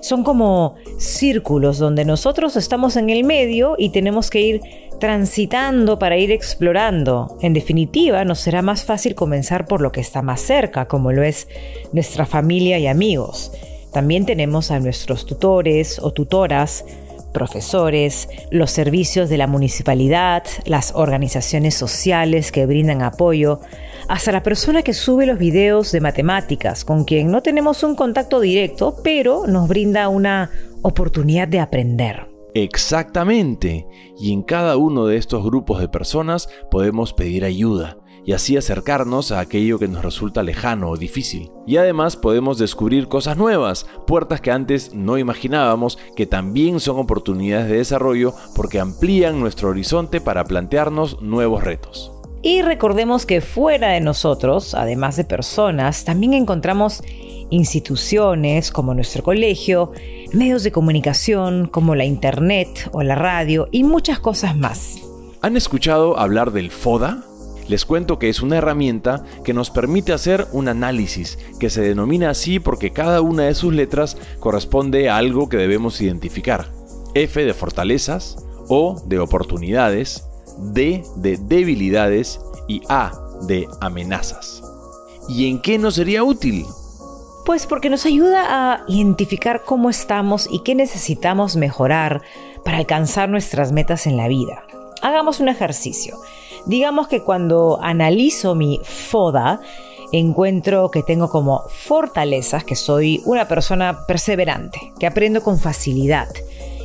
Son 0.00 0.24
como 0.24 0.76
círculos 0.98 1.78
donde 1.78 2.04
nosotros 2.04 2.56
estamos 2.56 2.96
en 2.96 3.10
el 3.10 3.24
medio 3.24 3.74
y 3.78 3.90
tenemos 3.90 4.30
que 4.30 4.40
ir 4.40 4.60
transitando 4.98 5.98
para 5.98 6.16
ir 6.16 6.30
explorando. 6.30 7.36
En 7.40 7.54
definitiva, 7.54 8.24
nos 8.24 8.38
será 8.40 8.62
más 8.62 8.84
fácil 8.84 9.14
comenzar 9.14 9.66
por 9.66 9.80
lo 9.80 9.92
que 9.92 10.00
está 10.00 10.22
más 10.22 10.40
cerca, 10.40 10.86
como 10.86 11.12
lo 11.12 11.22
es 11.22 11.48
nuestra 11.92 12.26
familia 12.26 12.78
y 12.78 12.86
amigos. 12.86 13.52
También 13.92 14.24
tenemos 14.24 14.70
a 14.70 14.78
nuestros 14.78 15.26
tutores 15.26 15.98
o 15.98 16.12
tutoras, 16.12 16.84
profesores, 17.32 18.28
los 18.50 18.70
servicios 18.70 19.28
de 19.28 19.38
la 19.38 19.46
municipalidad, 19.46 20.44
las 20.64 20.92
organizaciones 20.94 21.74
sociales 21.74 22.52
que 22.52 22.66
brindan 22.66 23.02
apoyo, 23.02 23.60
hasta 24.10 24.32
la 24.32 24.42
persona 24.42 24.82
que 24.82 24.92
sube 24.92 25.24
los 25.24 25.38
videos 25.38 25.92
de 25.92 26.00
matemáticas, 26.00 26.84
con 26.84 27.04
quien 27.04 27.30
no 27.30 27.42
tenemos 27.42 27.84
un 27.84 27.94
contacto 27.94 28.40
directo, 28.40 28.96
pero 29.04 29.46
nos 29.46 29.68
brinda 29.68 30.08
una 30.08 30.50
oportunidad 30.82 31.46
de 31.46 31.60
aprender. 31.60 32.28
Exactamente. 32.54 33.86
Y 34.18 34.32
en 34.32 34.42
cada 34.42 34.76
uno 34.76 35.06
de 35.06 35.16
estos 35.16 35.44
grupos 35.44 35.78
de 35.80 35.88
personas 35.88 36.48
podemos 36.72 37.12
pedir 37.12 37.44
ayuda 37.44 37.98
y 38.24 38.32
así 38.32 38.56
acercarnos 38.56 39.30
a 39.30 39.38
aquello 39.38 39.78
que 39.78 39.86
nos 39.86 40.04
resulta 40.04 40.42
lejano 40.42 40.90
o 40.90 40.96
difícil. 40.96 41.52
Y 41.64 41.76
además 41.76 42.16
podemos 42.16 42.58
descubrir 42.58 43.06
cosas 43.06 43.36
nuevas, 43.36 43.86
puertas 44.08 44.40
que 44.40 44.50
antes 44.50 44.92
no 44.92 45.18
imaginábamos, 45.18 45.98
que 46.16 46.26
también 46.26 46.80
son 46.80 46.98
oportunidades 46.98 47.68
de 47.68 47.76
desarrollo 47.76 48.34
porque 48.56 48.80
amplían 48.80 49.38
nuestro 49.38 49.68
horizonte 49.68 50.20
para 50.20 50.42
plantearnos 50.42 51.22
nuevos 51.22 51.62
retos. 51.62 52.19
Y 52.42 52.62
recordemos 52.62 53.26
que 53.26 53.42
fuera 53.42 53.88
de 53.88 54.00
nosotros, 54.00 54.74
además 54.74 55.16
de 55.16 55.24
personas, 55.24 56.04
también 56.04 56.32
encontramos 56.32 57.02
instituciones 57.50 58.70
como 58.70 58.94
nuestro 58.94 59.22
colegio, 59.22 59.92
medios 60.32 60.62
de 60.62 60.72
comunicación 60.72 61.66
como 61.66 61.94
la 61.94 62.06
internet 62.06 62.88
o 62.92 63.02
la 63.02 63.14
radio 63.14 63.68
y 63.72 63.84
muchas 63.84 64.20
cosas 64.20 64.56
más. 64.56 64.96
¿Han 65.42 65.56
escuchado 65.56 66.18
hablar 66.18 66.52
del 66.52 66.70
FODA? 66.70 67.24
Les 67.68 67.84
cuento 67.84 68.18
que 68.18 68.28
es 68.28 68.40
una 68.40 68.56
herramienta 68.56 69.22
que 69.44 69.52
nos 69.52 69.70
permite 69.70 70.12
hacer 70.12 70.46
un 70.52 70.68
análisis, 70.68 71.38
que 71.60 71.70
se 71.70 71.82
denomina 71.82 72.30
así 72.30 72.58
porque 72.58 72.90
cada 72.90 73.20
una 73.20 73.44
de 73.44 73.54
sus 73.54 73.74
letras 73.74 74.16
corresponde 74.38 75.08
a 75.08 75.18
algo 75.18 75.48
que 75.48 75.56
debemos 75.56 76.00
identificar. 76.00 76.72
F 77.14 77.44
de 77.44 77.54
fortalezas, 77.54 78.36
O 78.72 79.02
de 79.04 79.18
oportunidades, 79.18 80.29
D 80.60 81.04
de 81.16 81.36
debilidades 81.36 82.40
y 82.68 82.82
A 82.88 83.12
de 83.42 83.66
amenazas. 83.80 84.62
¿Y 85.28 85.48
en 85.48 85.60
qué 85.60 85.78
nos 85.78 85.94
sería 85.94 86.24
útil? 86.24 86.66
Pues 87.44 87.66
porque 87.66 87.90
nos 87.90 88.04
ayuda 88.06 88.44
a 88.48 88.84
identificar 88.86 89.62
cómo 89.64 89.90
estamos 89.90 90.48
y 90.50 90.60
qué 90.60 90.74
necesitamos 90.74 91.56
mejorar 91.56 92.22
para 92.64 92.78
alcanzar 92.78 93.28
nuestras 93.28 93.72
metas 93.72 94.06
en 94.06 94.16
la 94.16 94.28
vida. 94.28 94.62
Hagamos 95.02 95.40
un 95.40 95.48
ejercicio. 95.48 96.18
Digamos 96.66 97.08
que 97.08 97.22
cuando 97.22 97.78
analizo 97.82 98.54
mi 98.54 98.80
FODA, 98.84 99.60
encuentro 100.12 100.90
que 100.90 101.02
tengo 101.02 101.30
como 101.30 101.62
fortalezas 101.68 102.64
que 102.64 102.76
soy 102.76 103.22
una 103.24 103.48
persona 103.48 104.04
perseverante, 104.06 104.92
que 104.98 105.06
aprendo 105.06 105.42
con 105.42 105.58
facilidad 105.58 106.28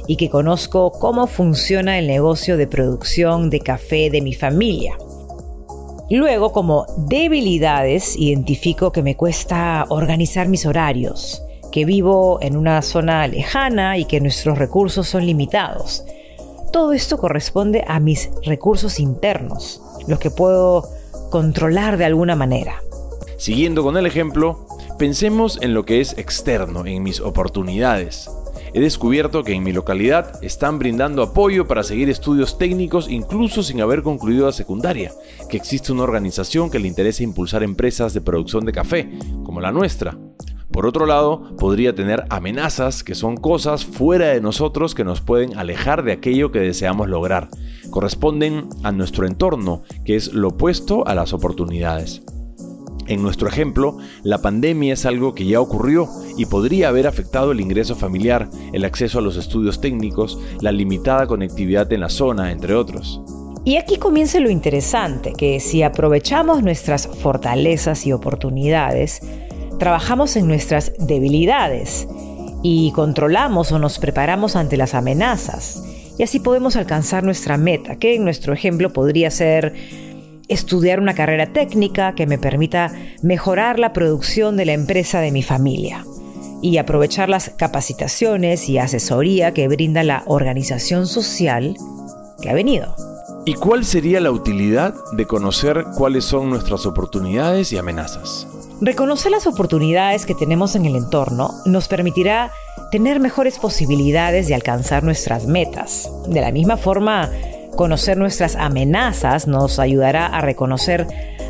y 0.07 0.17
que 0.17 0.29
conozco 0.29 0.91
cómo 0.91 1.27
funciona 1.27 1.97
el 2.00 2.07
negocio 2.07 2.57
de 2.57 2.67
producción 2.67 3.50
de 3.50 3.59
café 3.59 4.09
de 4.09 4.21
mi 4.21 4.33
familia. 4.33 4.97
Luego, 6.09 6.51
como 6.51 6.85
debilidades, 6.97 8.15
identifico 8.15 8.91
que 8.91 9.01
me 9.01 9.17
cuesta 9.17 9.85
organizar 9.89 10.47
mis 10.47 10.65
horarios, 10.65 11.41
que 11.71 11.83
vivo 11.83 12.38
en 12.41 12.55
una 12.55 12.81
zona 12.83 13.27
lejana 13.27 13.97
y 13.97 14.05
que 14.05 14.21
nuestros 14.21 14.57
recursos 14.57 15.07
son 15.07 15.25
limitados. 15.25 16.03
Todo 16.71 16.93
esto 16.93 17.17
corresponde 17.17 17.83
a 17.88 18.00
mis 18.00 18.29
recursos 18.43 19.00
internos, 19.00 19.81
los 20.07 20.19
que 20.19 20.29
puedo 20.29 20.88
controlar 21.31 21.97
de 21.97 22.05
alguna 22.05 22.35
manera. 22.35 22.81
Siguiendo 23.38 23.81
con 23.81 23.97
el 23.97 24.05
ejemplo, 24.05 24.67
pensemos 25.00 25.57
en 25.62 25.74
lo 25.74 25.85
que 25.85 26.01
es 26.01 26.17
externo, 26.17 26.85
en 26.85 27.01
mis 27.01 27.19
oportunidades. 27.19 28.29
He 28.75 28.82
descubierto 28.82 29.46
que 29.46 29.53
en 29.53 29.63
mi 29.63 29.72
localidad 29.72 30.44
están 30.44 30.79
brindando 30.79 31.24
apoyo 31.24 31.65
para 31.65 31.82
seguir 31.82 32.10
estudios 32.10 32.58
técnicos 32.58 33.10
incluso 33.10 33.63
sin 33.63 33.79
haber 33.79 34.03
concluido 34.03 34.48
la 34.48 34.51
secundaria, 34.51 35.13
que 35.50 35.55
existe 35.55 35.94
una 35.94 36.03
organización 36.03 36.70
que 36.70 36.79
le 36.79 36.89
interesa 36.89 37.24
impulsar 37.24 37.63
empresas 37.63 38.13
de 38.13 38.20
producción 38.20 38.65
de 38.65 38.74
café, 38.74 39.10
como 39.46 39.62
la 39.62 39.72
nuestra, 39.72 40.17
por 40.74 40.86
otro 40.86 41.05
lado, 41.05 41.55
podría 41.58 41.96
tener 41.96 42.25
amenazas 42.29 43.05
que 43.05 43.15
son 43.15 43.38
cosas 43.38 43.86
fuera 43.86 44.27
de 44.27 44.41
nosotros 44.41 44.94
que 44.94 45.05
nos 45.05 45.22
pueden 45.22 45.58
alejar 45.58 46.03
de 46.03 46.12
aquello 46.12 46.51
que 46.51 46.60
deseamos 46.60 47.08
lograr. 47.08 47.48
Corresponden 47.91 48.67
a 48.84 48.91
nuestro 48.91 49.25
entorno, 49.25 49.84
que 50.03 50.17
es 50.17 50.34
lo 50.34 50.50
opuesto 50.50 51.08
a 51.08 51.15
las 51.15 51.32
oportunidades. 51.32 52.24
En 53.07 53.21
nuestro 53.21 53.47
ejemplo, 53.47 53.97
la 54.24 54.41
pandemia 54.41 54.93
es 54.93 55.05
algo 55.05 55.35
que 55.35 55.45
ya 55.45 55.62
ocurrió 55.62 56.09
y 56.38 56.47
podría 56.47 56.89
haber 56.89 57.05
afectado 57.05 57.51
el 57.51 57.62
ingreso 57.62 57.95
familiar, 57.95 58.50
el 58.74 58.83
acceso 58.83 59.19
a 59.19 59.21
los 59.21 59.38
estudios 59.38 59.79
técnicos, 59.79 60.39
la 60.62 60.71
limitada 60.71 61.27
conectividad 61.27 61.91
en 61.93 62.01
la 62.01 62.09
zona, 62.09 62.51
entre 62.51 62.74
otros. 62.74 63.21
Y 63.63 63.77
aquí 63.77 63.97
comienza 63.97 64.39
lo 64.39 64.50
interesante, 64.50 65.33
que 65.38 65.59
si 65.59 65.83
aprovechamos 65.83 66.63
nuestras 66.63 67.07
fortalezas 67.07 68.05
y 68.07 68.12
oportunidades, 68.12 69.21
trabajamos 69.77 70.35
en 70.35 70.47
nuestras 70.47 70.93
debilidades 71.00 72.07
y 72.63 72.91
controlamos 72.91 73.71
o 73.71 73.77
nos 73.77 74.00
preparamos 74.00 74.55
ante 74.55 74.77
las 74.77 74.95
amenazas. 74.95 75.83
Y 76.17 76.24
así 76.24 76.39
podemos 76.39 76.75
alcanzar 76.75 77.24
nuestra 77.24 77.57
meta, 77.57 77.97
que 77.97 78.15
en 78.15 78.24
nuestro 78.24 78.53
ejemplo 78.53 78.93
podría 78.93 79.29
ser 79.29 79.74
estudiar 80.47 80.99
una 80.99 81.15
carrera 81.15 81.47
técnica 81.47 82.15
que 82.15 82.27
me 82.27 82.37
permita 82.37 82.91
mejorar 83.21 83.79
la 83.79 83.93
producción 83.93 84.57
de 84.57 84.65
la 84.65 84.73
empresa 84.73 85.19
de 85.19 85.31
mi 85.31 85.43
familia 85.43 86.05
y 86.61 86.77
aprovechar 86.77 87.29
las 87.29 87.49
capacitaciones 87.49 88.69
y 88.69 88.77
asesoría 88.77 89.53
que 89.53 89.67
brinda 89.67 90.03
la 90.03 90.23
organización 90.25 91.07
social 91.07 91.75
que 92.41 92.49
ha 92.49 92.53
venido. 92.53 92.95
¿Y 93.45 93.53
cuál 93.53 93.85
sería 93.85 94.19
la 94.19 94.31
utilidad 94.31 94.95
de 95.11 95.27
conocer 95.27 95.85
cuáles 95.95 96.25
son 96.25 96.49
nuestras 96.49 96.87
oportunidades 96.87 97.71
y 97.71 97.77
amenazas? 97.77 98.47
Reconocer 98.81 99.31
las 99.31 99.45
oportunidades 99.45 100.25
que 100.25 100.33
tenemos 100.33 100.75
en 100.75 100.85
el 100.85 100.95
entorno 100.95 101.51
nos 101.65 101.87
permitirá 101.87 102.51
tener 102.91 103.19
mejores 103.19 103.59
posibilidades 103.59 104.47
de 104.47 104.55
alcanzar 104.55 105.03
nuestras 105.03 105.45
metas. 105.45 106.09
De 106.27 106.41
la 106.41 106.51
misma 106.51 106.77
forma, 106.77 107.29
conocer 107.75 108.17
nuestras 108.17 108.55
amenazas 108.55 109.48
nos 109.48 109.79
ayudará 109.79 110.25
a 110.25 110.41
reconocer 110.41 111.08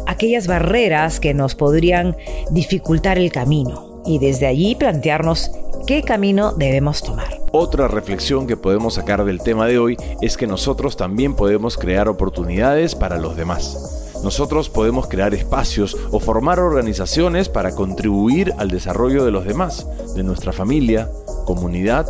aquellas 0.07 0.47
barreras 0.47 1.19
que 1.19 1.33
nos 1.33 1.55
podrían 1.55 2.15
dificultar 2.51 3.17
el 3.17 3.31
camino 3.31 4.01
y 4.05 4.19
desde 4.19 4.47
allí 4.47 4.75
plantearnos 4.75 5.51
qué 5.87 6.03
camino 6.03 6.53
debemos 6.53 7.01
tomar. 7.01 7.39
Otra 7.51 7.87
reflexión 7.87 8.47
que 8.47 8.57
podemos 8.57 8.95
sacar 8.95 9.23
del 9.23 9.41
tema 9.41 9.65
de 9.65 9.79
hoy 9.79 9.97
es 10.21 10.37
que 10.37 10.47
nosotros 10.47 10.97
también 10.97 11.35
podemos 11.35 11.77
crear 11.77 12.07
oportunidades 12.07 12.95
para 12.95 13.17
los 13.17 13.35
demás. 13.35 14.11
Nosotros 14.23 14.69
podemos 14.69 15.07
crear 15.07 15.33
espacios 15.33 15.95
o 16.11 16.19
formar 16.19 16.59
organizaciones 16.59 17.47
para 17.47 17.75
contribuir 17.75 18.53
al 18.57 18.69
desarrollo 18.69 19.23
de 19.23 19.31
los 19.31 19.45
demás, 19.45 19.87
de 20.15 20.23
nuestra 20.23 20.51
familia, 20.51 21.09
comunidad 21.45 22.07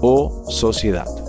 o 0.00 0.44
sociedad. 0.48 1.25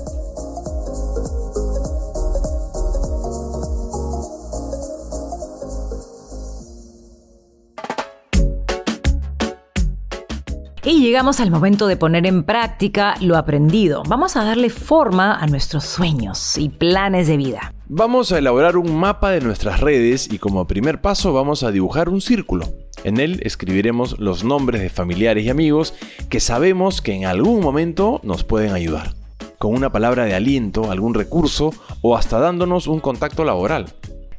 Llegamos 11.17 11.39
al 11.39 11.49
momento 11.49 11.87
de 11.87 11.97
poner 11.97 12.27
en 12.27 12.43
práctica 12.43 13.15
lo 13.21 13.37
aprendido. 13.37 14.03
Vamos 14.07 14.35
a 14.35 14.43
darle 14.43 14.69
forma 14.69 15.33
a 15.33 15.47
nuestros 15.47 15.83
sueños 15.83 16.59
y 16.59 16.69
planes 16.69 17.25
de 17.25 17.37
vida. 17.37 17.73
Vamos 17.87 18.31
a 18.31 18.37
elaborar 18.37 18.77
un 18.77 18.95
mapa 18.95 19.31
de 19.31 19.41
nuestras 19.41 19.79
redes 19.79 20.31
y 20.31 20.37
como 20.37 20.67
primer 20.67 21.01
paso 21.01 21.33
vamos 21.33 21.63
a 21.63 21.71
dibujar 21.71 22.09
un 22.09 22.21
círculo. 22.21 22.71
En 23.03 23.19
él 23.19 23.39
escribiremos 23.41 24.19
los 24.19 24.43
nombres 24.43 24.79
de 24.79 24.91
familiares 24.91 25.43
y 25.43 25.49
amigos 25.49 25.95
que 26.29 26.39
sabemos 26.39 27.01
que 27.01 27.15
en 27.15 27.25
algún 27.25 27.61
momento 27.61 28.19
nos 28.21 28.43
pueden 28.43 28.73
ayudar. 28.73 29.15
Con 29.57 29.73
una 29.73 29.91
palabra 29.91 30.25
de 30.25 30.35
aliento, 30.35 30.91
algún 30.91 31.15
recurso 31.15 31.73
o 32.03 32.15
hasta 32.15 32.37
dándonos 32.37 32.85
un 32.85 32.99
contacto 32.99 33.43
laboral. 33.43 33.87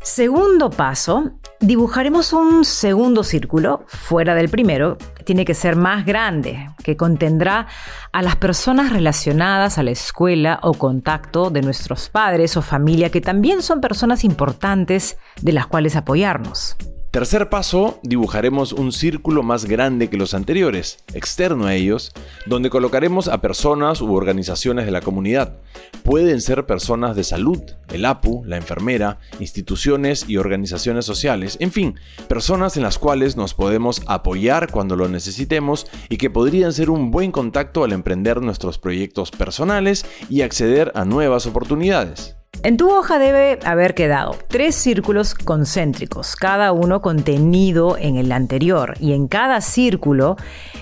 Segundo 0.01 0.71
paso, 0.71 1.33
dibujaremos 1.61 2.33
un 2.33 2.65
segundo 2.65 3.25
círculo 3.25 3.85
fuera 3.87 4.35
del 4.35 4.49
primero. 4.49 4.97
Tiene 5.25 5.45
que 5.45 5.55
ser 5.55 5.77
más 5.77 6.07
grande, 6.07 6.71
que 6.83 6.97
contendrá 6.97 7.67
a 8.13 8.23
las 8.23 8.37
personas 8.37 8.93
relacionadas 8.93 9.79
a 9.79 9.83
la 9.83 9.91
escuela 9.91 10.61
o 10.63 10.75
contacto 10.75 11.51
de 11.51 11.63
nuestros 11.63 12.09
padres 12.09 12.57
o 12.57 12.63
familia, 12.63 13.11
que 13.11 13.21
también 13.21 13.63
son 13.63 13.81
personas 13.81 14.25
importantes 14.25 15.19
de 15.43 15.53
las 15.53 15.67
cuales 15.67 15.97
apoyarnos. 15.97 16.77
Tercer 17.19 17.49
paso, 17.49 17.99
dibujaremos 18.05 18.73
un 18.73 18.93
círculo 18.93 19.43
más 19.43 19.65
grande 19.65 20.09
que 20.09 20.17
los 20.17 20.35
anteriores, 20.35 21.03
externo 21.15 21.67
a 21.67 21.75
ellos, 21.75 22.13
donde 22.47 22.71
colocaremos 22.71 23.27
a 23.27 23.41
personas 23.41 24.01
u 24.01 24.15
organizaciones 24.15 24.87
de 24.87 24.93
la 24.93 25.01
comunidad. 25.01 25.57
Pueden 26.05 26.41
ser 26.41 26.65
personas 26.65 27.17
de 27.17 27.25
salud, 27.25 27.61
el 27.89 28.05
APU, 28.05 28.45
la 28.47 28.57
enfermera, 28.57 29.19
instituciones 29.41 30.27
y 30.29 30.37
organizaciones 30.37 31.07
sociales, 31.07 31.57
en 31.59 31.73
fin, 31.73 31.97
personas 32.29 32.77
en 32.77 32.85
las 32.85 33.01
cuales 33.01 33.37
nos 33.37 33.53
podemos 33.53 34.01
apoyar 34.07 34.71
cuando 34.71 34.95
lo 34.95 35.09
necesitemos 35.09 35.89
y 36.09 36.19
que 36.19 36.31
podrían 36.31 36.73
ser 36.73 36.89
un 36.89 37.11
buen 37.11 37.33
contacto 37.33 37.83
al 37.83 37.91
emprender 37.91 38.41
nuestros 38.41 38.79
proyectos 38.79 39.33
personales 39.33 40.07
y 40.31 40.43
acceder 40.43 40.93
a 40.95 41.05
nuevas 41.05 41.47
oportunidades. 41.47 42.38
En 42.65 42.77
tu 42.77 42.91
hoja 42.91 43.21
debe 43.21 43.61
haber 43.65 43.95
quedado 43.95 44.37
tres 44.49 44.75
círculos 44.75 45.35
concéntricos, 45.35 46.35
cada 46.35 46.73
uno 46.73 47.01
contenido 47.01 47.97
en 47.97 48.17
el 48.17 48.33
anterior, 48.33 48.97
y 48.99 49.13
en 49.13 49.29
cada 49.29 49.61
círculo 49.61 50.37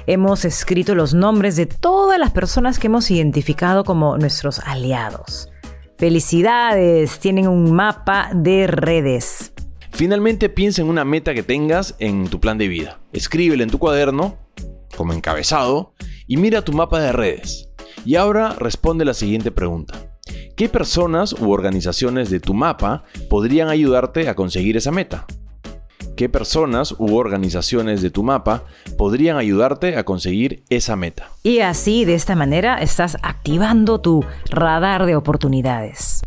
hemos 0.07 0.46
escrito 0.46 0.94
los 0.94 1.12
nombres 1.12 1.55
de 1.55 1.66
todas 1.66 2.18
las 2.18 2.31
personas 2.31 2.79
que 2.79 2.87
hemos 2.87 3.11
identificado 3.11 3.85
como 3.85 4.16
nuestros 4.16 4.61
aliados. 4.61 5.50
Felicidades, 5.98 7.18
tienen 7.18 7.46
un 7.46 7.72
mapa 7.74 8.31
de 8.33 8.66
redes. 8.66 9.52
Finalmente 9.90 10.48
piensa 10.48 10.81
en 10.81 10.88
una 10.88 11.05
meta 11.05 11.35
que 11.35 11.42
tengas 11.42 11.94
en 11.98 12.29
tu 12.29 12.40
plan 12.40 12.57
de 12.57 12.68
vida. 12.68 13.00
Escríbela 13.12 13.62
en 13.62 13.70
tu 13.70 13.79
cuaderno, 13.79 14.37
como 14.96 15.12
encabezado, 15.12 15.92
y 16.26 16.38
mira 16.38 16.62
tu 16.62 16.72
mapa 16.72 17.00
de 17.00 17.12
redes. 17.12 17.68
Y 18.07 18.16
ahora 18.16 18.55
responde 18.59 19.05
la 19.05 19.14
siguiente 19.14 19.50
pregunta. 19.50 20.05
¿Qué 20.56 20.68
personas 20.68 21.34
u 21.34 21.52
organizaciones 21.52 22.30
de 22.30 22.40
tu 22.40 22.54
mapa 22.54 23.04
podrían 23.28 23.68
ayudarte 23.68 24.28
a 24.28 24.34
conseguir 24.34 24.76
esa 24.76 24.90
meta? 24.90 25.26
¿Qué 26.16 26.30
personas 26.30 26.94
u 26.98 27.16
organizaciones 27.16 28.00
de 28.00 28.08
tu 28.08 28.22
mapa 28.22 28.64
podrían 28.96 29.36
ayudarte 29.36 29.98
a 29.98 30.04
conseguir 30.04 30.64
esa 30.70 30.96
meta? 30.96 31.28
Y 31.42 31.58
así, 31.58 32.06
de 32.06 32.14
esta 32.14 32.34
manera, 32.34 32.80
estás 32.80 33.18
activando 33.22 34.00
tu 34.00 34.24
radar 34.48 35.04
de 35.04 35.14
oportunidades. 35.14 36.22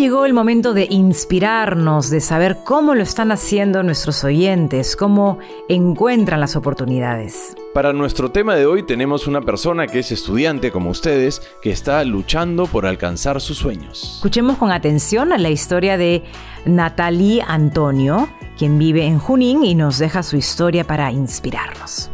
Llegó 0.00 0.24
el 0.24 0.32
momento 0.32 0.72
de 0.72 0.86
inspirarnos, 0.88 2.08
de 2.08 2.22
saber 2.22 2.60
cómo 2.64 2.94
lo 2.94 3.02
están 3.02 3.30
haciendo 3.32 3.82
nuestros 3.82 4.24
oyentes, 4.24 4.96
cómo 4.96 5.38
encuentran 5.68 6.40
las 6.40 6.56
oportunidades. 6.56 7.54
Para 7.74 7.92
nuestro 7.92 8.32
tema 8.32 8.54
de 8.54 8.64
hoy 8.64 8.82
tenemos 8.82 9.26
una 9.26 9.42
persona 9.42 9.86
que 9.86 9.98
es 9.98 10.10
estudiante 10.10 10.72
como 10.72 10.88
ustedes, 10.88 11.42
que 11.60 11.70
está 11.70 12.02
luchando 12.04 12.66
por 12.66 12.86
alcanzar 12.86 13.42
sus 13.42 13.58
sueños. 13.58 14.14
Escuchemos 14.16 14.56
con 14.56 14.72
atención 14.72 15.34
a 15.34 15.38
la 15.38 15.50
historia 15.50 15.98
de 15.98 16.24
Natalie 16.64 17.44
Antonio, 17.46 18.26
quien 18.56 18.78
vive 18.78 19.04
en 19.04 19.18
Junín 19.18 19.64
y 19.64 19.74
nos 19.74 19.98
deja 19.98 20.22
su 20.22 20.38
historia 20.38 20.86
para 20.86 21.12
inspirarnos. 21.12 22.10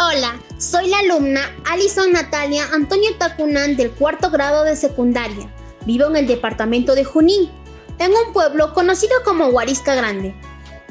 Hola, 0.00 0.34
soy 0.58 0.88
la 0.88 0.98
alumna 0.98 1.42
Alison 1.70 2.10
Natalia 2.10 2.64
Antonio 2.74 3.10
Tacunán 3.16 3.76
del 3.76 3.92
cuarto 3.92 4.30
grado 4.30 4.64
de 4.64 4.74
secundaria. 4.74 5.53
Vivo 5.86 6.06
en 6.06 6.16
el 6.16 6.26
departamento 6.26 6.94
de 6.94 7.04
Junín, 7.04 7.50
en 7.98 8.12
un 8.12 8.32
pueblo 8.32 8.72
conocido 8.72 9.12
como 9.24 9.48
Huarisca 9.48 9.94
Grande, 9.94 10.34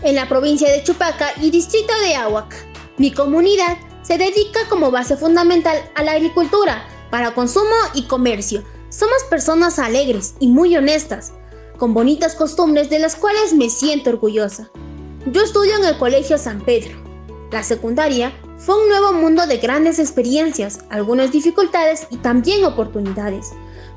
en 0.03 0.15
la 0.15 0.29
provincia 0.29 0.71
de 0.71 0.83
Chupaca 0.83 1.31
y 1.41 1.49
distrito 1.49 1.93
de 2.01 2.15
Ahuac. 2.15 2.55
Mi 2.97 3.11
comunidad 3.11 3.77
se 4.03 4.17
dedica 4.17 4.59
como 4.69 4.91
base 4.91 5.17
fundamental 5.17 5.77
a 5.95 6.03
la 6.03 6.13
agricultura, 6.13 6.85
para 7.09 7.33
consumo 7.33 7.75
y 7.93 8.03
comercio. 8.03 8.63
Somos 8.89 9.23
personas 9.29 9.79
alegres 9.79 10.35
y 10.39 10.47
muy 10.47 10.75
honestas, 10.75 11.33
con 11.77 11.93
bonitas 11.93 12.35
costumbres 12.35 12.89
de 12.89 12.99
las 12.99 13.15
cuales 13.15 13.53
me 13.53 13.69
siento 13.69 14.11
orgullosa. 14.11 14.69
Yo 15.25 15.41
estudio 15.41 15.75
en 15.77 15.85
el 15.85 15.97
Colegio 15.97 16.37
San 16.37 16.61
Pedro. 16.61 16.97
La 17.51 17.63
secundaria 17.63 18.33
fue 18.57 18.81
un 18.81 18.89
nuevo 18.89 19.13
mundo 19.13 19.47
de 19.47 19.57
grandes 19.57 19.99
experiencias, 19.99 20.79
algunas 20.89 21.31
dificultades 21.31 22.07
y 22.09 22.17
también 22.17 22.65
oportunidades 22.65 23.51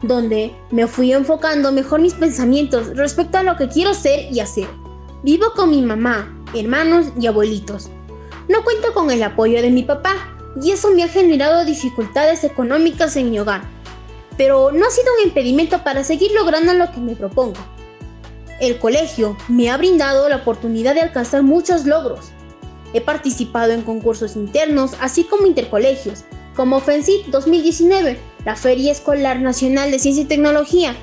donde 0.07 0.55
me 0.71 0.87
fui 0.87 1.12
enfocando 1.12 1.73
mejor 1.73 2.01
mis 2.01 2.14
pensamientos 2.14 2.97
respecto 2.97 3.38
a 3.38 3.42
lo 3.42 3.57
que 3.57 3.69
quiero 3.69 3.95
ser 3.95 4.33
y 4.33 4.40
hacer. 4.40 4.69
Vivo 5.23 5.47
con 5.55 5.71
mi 5.71 5.83
mamá, 5.83 6.35
hermanos 6.55 7.07
y 7.19 7.27
abuelitos. 7.27 7.88
No 8.49 8.62
cuento 8.62 8.92
con 8.95 9.11
el 9.11 9.23
apoyo 9.23 9.61
de 9.61 9.71
mi 9.71 9.83
papá 9.83 10.14
y 10.62 10.71
eso 10.71 10.90
me 10.90 11.03
ha 11.03 11.09
generado 11.09 11.64
dificultades 11.64 12.45
económicas 12.45 13.16
en 13.16 13.31
mi 13.31 13.38
hogar, 13.38 13.62
pero 14.37 14.71
no 14.73 14.87
ha 14.87 14.90
sido 14.90 15.09
un 15.19 15.29
impedimento 15.29 15.83
para 15.83 16.05
seguir 16.05 16.31
logrando 16.33 16.73
lo 16.75 16.90
que 16.92 17.01
me 17.01 17.16
propongo. 17.16 17.61
El 18.61 18.79
colegio 18.79 19.37
me 19.49 19.71
ha 19.71 19.77
brindado 19.77 20.29
la 20.29 20.37
oportunidad 20.37 20.95
de 20.95 21.03
alcanzar 21.03 21.42
muchos 21.42 21.85
logros. 21.85 22.31
He 22.95 23.01
participado 23.01 23.73
en 23.73 23.83
concursos 23.83 24.37
internos, 24.37 24.92
así 25.01 25.25
como 25.25 25.47
intercolegios, 25.47 26.25
como 26.55 26.81
FENSIT 26.81 27.27
2019, 27.27 28.19
la 28.46 28.54
Feria 28.54 28.92
Escolar 28.92 29.40
Nacional 29.40 29.90
de 29.90 29.98
Ciencia 29.98 30.22
y 30.22 30.26
Tecnología, 30.26 30.94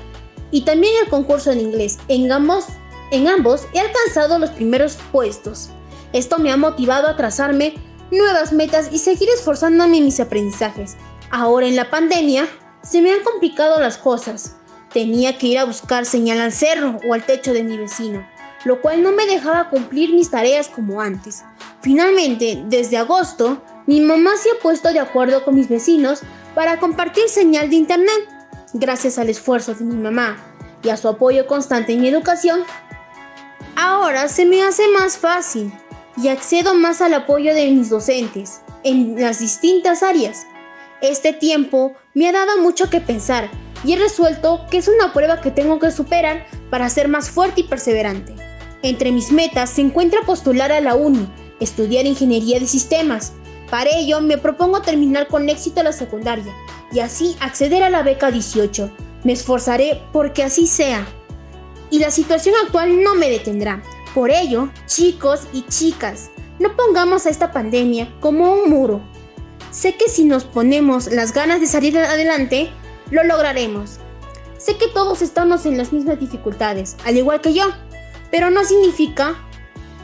y 0.50 0.62
también 0.62 0.94
el 1.02 1.10
concurso 1.10 1.52
en 1.52 1.60
inglés. 1.60 1.98
En 2.08 2.32
ambos, 2.32 2.64
en 3.10 3.28
ambos 3.28 3.66
he 3.74 3.80
alcanzado 3.80 4.38
los 4.38 4.48
primeros 4.50 4.96
puestos. 5.12 5.68
Esto 6.14 6.38
me 6.38 6.50
ha 6.50 6.56
motivado 6.56 7.06
a 7.06 7.16
trazarme 7.16 7.74
nuevas 8.10 8.52
metas 8.54 8.88
y 8.90 8.98
seguir 8.98 9.28
esforzándome 9.28 9.98
en 9.98 10.06
mis 10.06 10.20
aprendizajes. 10.20 10.96
Ahora 11.30 11.66
en 11.66 11.76
la 11.76 11.90
pandemia 11.90 12.48
se 12.82 13.02
me 13.02 13.12
han 13.12 13.22
complicado 13.22 13.78
las 13.78 13.98
cosas. 13.98 14.56
Tenía 14.94 15.36
que 15.36 15.48
ir 15.48 15.58
a 15.58 15.64
buscar 15.64 16.06
señal 16.06 16.40
al 16.40 16.52
cerro 16.52 16.98
o 17.06 17.12
al 17.12 17.26
techo 17.26 17.52
de 17.52 17.62
mi 17.62 17.76
vecino, 17.76 18.26
lo 18.64 18.80
cual 18.80 19.02
no 19.02 19.12
me 19.12 19.26
dejaba 19.26 19.68
cumplir 19.68 20.14
mis 20.14 20.30
tareas 20.30 20.68
como 20.68 21.02
antes. 21.02 21.44
Finalmente, 21.82 22.62
desde 22.68 22.96
agosto, 22.96 23.60
mi 23.86 24.00
mamá 24.00 24.30
se 24.38 24.48
ha 24.50 24.62
puesto 24.62 24.90
de 24.94 25.00
acuerdo 25.00 25.44
con 25.44 25.56
mis 25.56 25.68
vecinos 25.68 26.22
para 26.54 26.78
compartir 26.78 27.28
señal 27.28 27.70
de 27.70 27.76
internet. 27.76 28.28
Gracias 28.72 29.18
al 29.18 29.28
esfuerzo 29.28 29.74
de 29.74 29.84
mi 29.84 29.96
mamá 29.96 30.36
y 30.82 30.88
a 30.90 30.96
su 30.96 31.08
apoyo 31.08 31.46
constante 31.46 31.92
en 31.92 32.02
mi 32.02 32.08
educación, 32.08 32.60
ahora 33.76 34.28
se 34.28 34.44
me 34.44 34.62
hace 34.62 34.88
más 34.88 35.16
fácil. 35.16 35.72
y 36.16 36.28
accedo 36.28 36.74
más 36.74 37.00
al 37.00 37.12
apoyo 37.12 37.52
de 37.54 37.68
mis 37.72 37.90
docentes 37.90 38.60
en 38.84 39.20
las 39.20 39.40
distintas 39.40 40.04
áreas. 40.04 40.46
Este 41.00 41.32
tiempo 41.32 41.92
me 42.14 42.28
ha 42.28 42.32
dado 42.32 42.58
mucho 42.58 42.88
que 42.88 43.00
pensar 43.00 43.50
y 43.82 43.94
he 43.94 43.96
resuelto 43.96 44.64
que 44.70 44.78
es 44.78 44.86
una 44.86 45.12
prueba 45.12 45.40
que 45.40 45.50
tengo 45.50 45.80
que 45.80 45.90
superar 45.90 46.46
para 46.70 46.88
ser 46.88 47.08
más 47.08 47.30
fuerte 47.30 47.62
y 47.62 47.64
perseverante. 47.64 48.34
Entre 48.82 49.10
mis 49.10 49.32
metas 49.32 49.70
se 49.70 49.80
encuentra 49.80 50.20
postular 50.22 50.70
a 50.70 50.80
la 50.80 50.94
UNI, 50.94 51.28
estudiar 51.58 52.06
ingeniería 52.06 52.60
de 52.60 52.66
sistemas. 52.66 53.32
Para 53.74 53.90
ello 53.90 54.20
me 54.20 54.38
propongo 54.38 54.82
terminar 54.82 55.26
con 55.26 55.48
éxito 55.48 55.82
la 55.82 55.90
secundaria 55.90 56.54
y 56.92 57.00
así 57.00 57.34
acceder 57.40 57.82
a 57.82 57.90
la 57.90 58.04
beca 58.04 58.30
18. 58.30 58.88
Me 59.24 59.32
esforzaré 59.32 60.00
porque 60.12 60.44
así 60.44 60.68
sea. 60.68 61.04
Y 61.90 61.98
la 61.98 62.12
situación 62.12 62.54
actual 62.64 63.02
no 63.02 63.16
me 63.16 63.28
detendrá. 63.28 63.82
Por 64.14 64.30
ello, 64.30 64.68
chicos 64.86 65.48
y 65.52 65.62
chicas, 65.62 66.30
no 66.60 66.76
pongamos 66.76 67.26
a 67.26 67.30
esta 67.30 67.50
pandemia 67.50 68.14
como 68.20 68.52
un 68.52 68.70
muro. 68.70 69.00
Sé 69.72 69.96
que 69.96 70.08
si 70.08 70.24
nos 70.24 70.44
ponemos 70.44 71.10
las 71.10 71.32
ganas 71.34 71.60
de 71.60 71.66
salir 71.66 71.98
adelante, 71.98 72.70
lo 73.10 73.24
lograremos. 73.24 73.98
Sé 74.56 74.76
que 74.76 74.86
todos 74.86 75.20
estamos 75.20 75.66
en 75.66 75.78
las 75.78 75.92
mismas 75.92 76.20
dificultades, 76.20 76.96
al 77.04 77.16
igual 77.16 77.40
que 77.40 77.52
yo, 77.54 77.64
pero 78.30 78.50
no 78.50 78.62
significa 78.62 79.34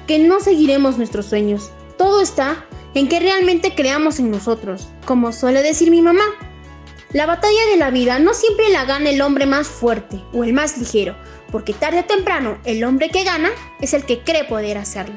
que 0.09 0.19
no 0.19 0.41
seguiremos 0.41 0.99
nuestros 0.99 1.27
sueños. 1.27 1.71
Todo 1.97 2.21
está 2.21 2.67
en 2.95 3.09
que 3.09 3.21
realmente 3.21 3.75
creamos 3.75 4.19
en 4.19 4.31
nosotros, 4.31 4.89
como 5.05 5.33
suele 5.33 5.63
decir 5.63 5.91
mi 5.91 6.03
mamá. 6.03 6.25
La 7.13 7.27
batalla 7.27 7.67
de 7.71 7.77
la 7.77 7.91
vida 7.91 8.19
no 8.19 8.35
siempre 8.35 8.71
la 8.71 8.85
gana 8.85 9.11
el 9.11 9.21
hombre 9.21 9.47
más 9.47 9.67
fuerte 9.67 10.23
o 10.33 10.45
el 10.45 10.53
más 10.53 10.79
ligero, 10.79 11.17
porque 11.51 11.73
tarde 11.73 12.01
o 12.01 12.05
temprano 12.05 12.59
el 12.65 12.85
hombre 12.85 13.11
que 13.11 13.25
gana 13.25 13.51
es 13.81 13.95
el 13.95 14.05
que 14.05 14.21
cree 14.21 14.45
poder 14.45 14.79
hacerlo. 14.79 15.17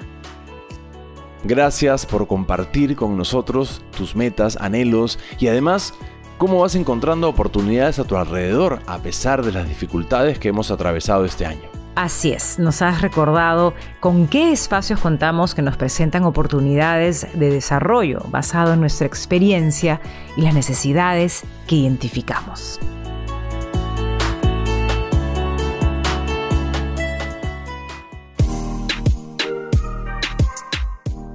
Gracias 1.43 2.05
por 2.05 2.25
compartir 2.25 2.95
con 2.95 3.17
nosotros 3.17 3.81
tus 3.95 4.15
metas, 4.15 4.57
anhelos 4.61 5.19
y 5.39 5.47
además 5.47 5.93
cómo 6.37 6.59
vas 6.59 6.75
encontrando 6.75 7.27
oportunidades 7.27 7.99
a 7.99 8.05
tu 8.05 8.15
alrededor 8.15 8.81
a 8.87 8.99
pesar 8.99 9.43
de 9.43 9.51
las 9.51 9.67
dificultades 9.67 10.39
que 10.39 10.47
hemos 10.47 10.71
atravesado 10.71 11.25
este 11.25 11.45
año. 11.45 11.82
Así 11.95 12.31
es, 12.31 12.57
nos 12.57 12.81
has 12.81 13.01
recordado 13.01 13.75
con 13.99 14.27
qué 14.27 14.51
espacios 14.51 14.99
contamos 14.99 15.53
que 15.53 15.61
nos 15.61 15.77
presentan 15.77 16.23
oportunidades 16.23 17.27
de 17.35 17.51
desarrollo 17.51 18.25
basado 18.29 18.73
en 18.73 18.79
nuestra 18.79 19.05
experiencia 19.05 20.01
y 20.35 20.41
las 20.41 20.55
necesidades 20.55 21.43
que 21.67 21.75
identificamos. 21.75 22.79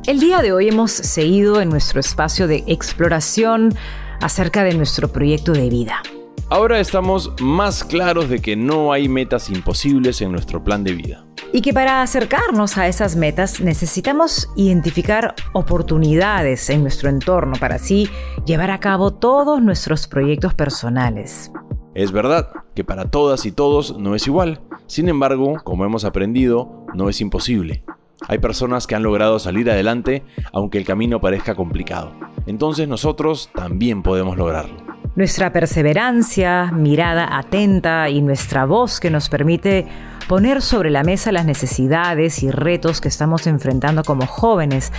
El 0.09 0.19
día 0.19 0.43
de 0.43 0.53
hoy 0.53 0.69
hemos 0.69 0.91
seguido 0.91 1.61
en 1.61 1.69
nuestro 1.69 2.01
espacio 2.01 2.49
de 2.49 2.65
exploración 2.67 3.77
acerca 4.21 4.65
de 4.65 4.75
nuestro 4.75 5.13
proyecto 5.13 5.53
de 5.53 5.69
vida. 5.69 6.03
Ahora 6.51 6.81
estamos 6.81 7.35
más 7.43 7.85
claros 7.85 8.31
de 8.31 8.41
que 8.41 8.57
no 8.57 8.91
hay 8.91 9.07
metas 9.07 9.51
imposibles 9.51 10.23
en 10.23 10.33
nuestro 10.33 10.65
plan 10.65 10.83
de 10.83 10.95
vida. 10.95 11.27
Y 11.53 11.61
que 11.61 11.75
para 11.75 12.01
acercarnos 12.01 12.79
a 12.79 12.89
esas 12.89 13.17
metas 13.17 13.61
necesitamos 13.61 14.49
identificar 14.57 15.35
oportunidades 15.53 16.71
en 16.71 16.81
nuestro 16.81 17.11
entorno 17.11 17.57
para 17.61 17.75
así 17.75 18.09
llevar 18.47 18.71
a 18.71 18.81
cabo 18.81 19.13
todos 19.13 19.61
nuestros 19.61 20.09
proyectos 20.09 20.55
personales. 20.55 21.53
Es 21.95 22.13
verdad 22.13 22.49
que 22.75 22.83
para 22.83 23.11
todas 23.11 23.45
y 23.45 23.53
todos 23.53 23.99
no 23.99 24.15
es 24.15 24.27
igual. 24.27 24.63
Sin 24.87 25.11
embargo, 25.11 25.59
como 25.65 25.85
hemos 25.85 26.07
aprendido, 26.07 26.87
no 26.95 27.11
es 27.11 27.21
imposible. 27.21 27.85
Hay 28.27 28.39
personas 28.39 28.87
que 28.87 28.95
han 28.95 29.03
logrado 29.03 29.39
salir 29.39 29.71
adelante 29.71 30.25
aunque 30.55 30.79
el 30.79 30.87
camino 30.87 31.21
parezca 31.21 31.55
complicado. 31.55 32.15
Entonces 32.47 32.89
nosotros 32.89 33.51
también 33.55 34.03
podemos 34.03 34.39
lograrlo. 34.39 34.88
Nuestra 35.19 35.53
perseverancia, 35.53 36.71
mirada 36.71 37.37
atenta 37.37 38.09
y 38.09 38.23
nuestra 38.23 38.67
voz 38.67 39.01
que 39.01 39.11
nos 39.11 39.29
permite 39.29 39.85
poner 40.29 40.63
sobre 40.63 40.91
la 40.91 41.03
mesa 41.03 41.33
las 41.33 41.45
necesidades 41.45 42.45
y 42.45 42.53
retos 42.53 43.01
que 43.01 43.09
estamos 43.09 43.49
enfrentando 43.49 44.05
como 44.05 44.29
jóvenes 44.29 44.93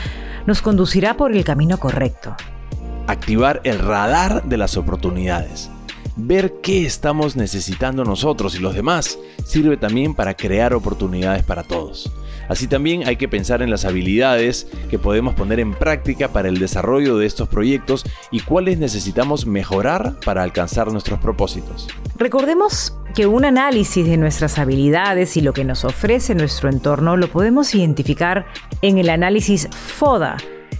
nos 0.45 0.61
conducirá 0.61 1.15
por 1.15 1.31
el 1.31 1.45
camino 1.45 1.77
correcto. 1.77 2.35
Activar 3.07 3.61
el 3.63 3.79
radar 3.79 4.43
de 4.43 4.57
las 4.57 4.75
oportunidades. 4.75 5.71
Ver 6.21 6.55
qué 6.61 6.85
estamos 6.85 7.37
necesitando 7.37 8.03
nosotros 8.03 8.53
y 8.53 8.59
los 8.59 8.75
demás 8.75 9.17
sirve 9.45 9.77
también 9.77 10.13
para 10.13 10.35
crear 10.35 10.73
oportunidades 10.73 11.43
para 11.43 11.63
todos. 11.63 12.11
Así 12.49 12.67
también 12.67 13.07
hay 13.07 13.15
que 13.15 13.29
pensar 13.29 13.61
en 13.61 13.69
las 13.69 13.85
habilidades 13.85 14.67
que 14.89 14.99
podemos 14.99 15.33
poner 15.33 15.61
en 15.61 15.73
práctica 15.73 16.27
para 16.27 16.49
el 16.49 16.59
desarrollo 16.59 17.17
de 17.17 17.25
estos 17.25 17.47
proyectos 17.47 18.03
y 18.31 18.41
cuáles 18.41 18.79
necesitamos 18.79 19.45
mejorar 19.45 20.19
para 20.25 20.43
alcanzar 20.43 20.91
nuestros 20.91 21.19
propósitos. 21.19 21.87
Recordemos 22.17 22.97
que 23.15 23.25
un 23.25 23.45
análisis 23.45 24.05
de 24.05 24.17
nuestras 24.17 24.59
habilidades 24.59 25.37
y 25.37 25.41
lo 25.41 25.53
que 25.53 25.63
nos 25.63 25.85
ofrece 25.85 26.35
nuestro 26.35 26.67
entorno 26.67 27.15
lo 27.15 27.29
podemos 27.31 27.73
identificar 27.73 28.45
en 28.81 28.97
el 28.97 29.09
análisis 29.09 29.69
FODA 29.71 30.35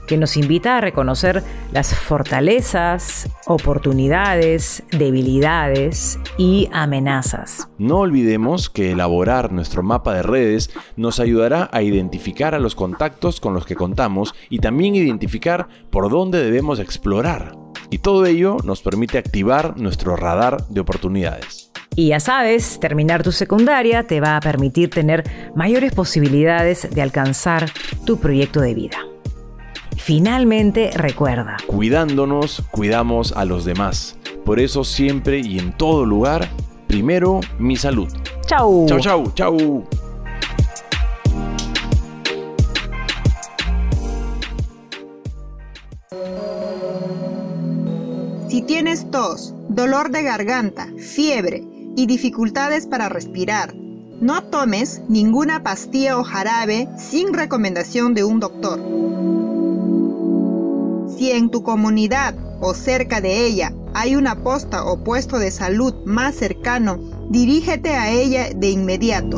que 0.09 0.17
nos 0.17 0.37
invita 0.37 0.77
a 0.77 0.81
reconocer 0.81 1.43
las 1.71 1.93
fortalezas, 1.95 3.29
oportunidades, 3.45 4.81
debilidades 4.91 6.19
y 6.35 6.67
amenazas. 6.73 7.69
No 7.77 7.99
olvidemos 7.99 8.71
que 8.71 8.91
elaborar 8.91 9.51
nuestro 9.51 9.83
mapa 9.83 10.15
de 10.15 10.23
redes 10.23 10.71
nos 10.95 11.19
ayudará 11.19 11.69
a 11.71 11.83
identificar 11.83 12.55
a 12.55 12.59
los 12.59 12.73
contactos 12.73 13.39
con 13.39 13.53
los 13.53 13.67
que 13.67 13.75
contamos 13.75 14.33
y 14.49 14.57
también 14.57 14.95
identificar 14.95 15.67
por 15.91 16.09
dónde 16.09 16.43
debemos 16.43 16.79
explorar. 16.79 17.55
Y 17.91 17.99
todo 17.99 18.25
ello 18.25 18.57
nos 18.63 18.81
permite 18.81 19.19
activar 19.19 19.79
nuestro 19.79 20.15
radar 20.15 20.65
de 20.69 20.81
oportunidades. 20.81 21.71
Y 21.95 22.07
ya 22.07 22.19
sabes, 22.19 22.79
terminar 22.79 23.21
tu 23.21 23.31
secundaria 23.31 24.07
te 24.07 24.21
va 24.21 24.37
a 24.37 24.41
permitir 24.41 24.89
tener 24.89 25.23
mayores 25.55 25.93
posibilidades 25.93 26.89
de 26.89 27.01
alcanzar 27.03 27.69
tu 28.05 28.17
proyecto 28.19 28.59
de 28.59 28.73
vida. 28.73 29.08
Finalmente, 29.99 30.89
recuerda. 30.95 31.57
Cuidándonos, 31.67 32.63
cuidamos 32.71 33.33
a 33.33 33.45
los 33.45 33.65
demás. 33.65 34.17
Por 34.45 34.59
eso 34.59 34.83
siempre 34.83 35.39
y 35.39 35.59
en 35.59 35.77
todo 35.77 36.05
lugar, 36.05 36.49
primero 36.87 37.41
mi 37.59 37.75
salud. 37.75 38.07
Chau. 38.47 38.87
Chau, 38.87 38.99
chau, 38.99 39.31
chau. 39.35 39.83
Si 48.47 48.63
tienes 48.63 49.11
tos, 49.11 49.53
dolor 49.67 50.09
de 50.09 50.23
garganta, 50.23 50.87
fiebre 50.97 51.63
y 51.95 52.07
dificultades 52.07 52.87
para 52.87 53.09
respirar, 53.09 53.75
no 53.75 54.43
tomes 54.45 55.03
ninguna 55.07 55.61
pastilla 55.61 56.17
o 56.17 56.23
jarabe 56.23 56.87
sin 56.97 57.33
recomendación 57.33 58.15
de 58.15 58.23
un 58.23 58.39
doctor. 58.39 58.79
Si 61.19 61.31
en 61.31 61.49
tu 61.49 61.63
comunidad 61.63 62.33
o 62.61 62.73
cerca 62.73 63.19
de 63.19 63.45
ella 63.45 63.73
hay 63.93 64.15
una 64.15 64.41
posta 64.41 64.85
o 64.85 65.03
puesto 65.03 65.37
de 65.37 65.51
salud 65.51 65.93
más 66.05 66.33
cercano, 66.33 66.97
dirígete 67.29 67.89
a 67.89 68.09
ella 68.09 68.51
de 68.55 68.69
inmediato. 68.69 69.37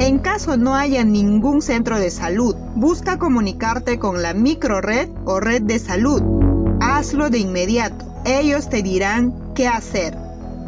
En 0.00 0.18
caso 0.18 0.56
no 0.56 0.74
haya 0.74 1.04
ningún 1.04 1.62
centro 1.62 2.00
de 2.00 2.10
salud, 2.10 2.56
busca 2.74 3.16
comunicarte 3.16 4.00
con 4.00 4.22
la 4.22 4.34
microred 4.34 5.08
o 5.24 5.38
red 5.38 5.62
de 5.62 5.78
salud. 5.78 6.20
Hazlo 6.80 7.30
de 7.30 7.38
inmediato. 7.38 8.04
Ellos 8.24 8.68
te 8.68 8.82
dirán 8.82 9.52
qué 9.54 9.68
hacer. 9.68 10.16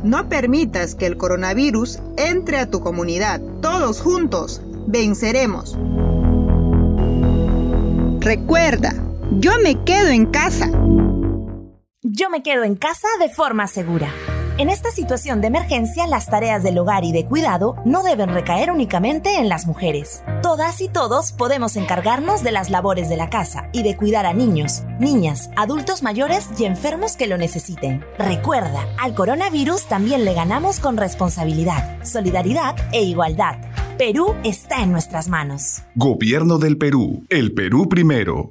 No 0.04 0.28
permitas 0.28 0.94
que 0.94 1.06
el 1.06 1.16
coronavirus 1.16 1.98
entre 2.16 2.58
a 2.58 2.70
tu 2.70 2.78
comunidad. 2.78 3.40
Todos 3.60 4.00
juntos 4.00 4.62
venceremos. 4.86 5.76
Recuerda, 8.20 8.94
yo 9.38 9.52
me 9.62 9.84
quedo 9.84 10.08
en 10.08 10.26
casa. 10.26 10.70
Yo 12.02 12.30
me 12.30 12.42
quedo 12.42 12.64
en 12.64 12.74
casa 12.74 13.08
de 13.20 13.28
forma 13.28 13.66
segura. 13.66 14.12
En 14.58 14.68
esta 14.68 14.90
situación 14.90 15.40
de 15.40 15.46
emergencia, 15.46 16.06
las 16.06 16.26
tareas 16.26 16.62
del 16.62 16.76
hogar 16.76 17.04
y 17.04 17.12
de 17.12 17.24
cuidado 17.24 17.76
no 17.86 18.02
deben 18.02 18.28
recaer 18.28 18.70
únicamente 18.70 19.36
en 19.36 19.48
las 19.48 19.66
mujeres. 19.66 20.22
Todas 20.42 20.82
y 20.82 20.88
todos 20.88 21.32
podemos 21.32 21.76
encargarnos 21.76 22.42
de 22.42 22.52
las 22.52 22.68
labores 22.68 23.08
de 23.08 23.16
la 23.16 23.30
casa 23.30 23.70
y 23.72 23.82
de 23.82 23.96
cuidar 23.96 24.26
a 24.26 24.34
niños, 24.34 24.82
niñas, 24.98 25.50
adultos 25.56 26.02
mayores 26.02 26.48
y 26.58 26.64
enfermos 26.64 27.16
que 27.16 27.26
lo 27.26 27.38
necesiten. 27.38 28.04
Recuerda, 28.18 28.86
al 28.98 29.14
coronavirus 29.14 29.86
también 29.86 30.26
le 30.26 30.34
ganamos 30.34 30.78
con 30.78 30.98
responsabilidad, 30.98 32.02
solidaridad 32.04 32.74
e 32.92 33.02
igualdad. 33.02 33.56
Perú 33.96 34.34
está 34.44 34.82
en 34.82 34.92
nuestras 34.92 35.28
manos. 35.28 35.82
Gobierno 35.94 36.58
del 36.58 36.76
Perú. 36.76 37.24
El 37.30 37.54
Perú 37.54 37.88
primero. 37.88 38.50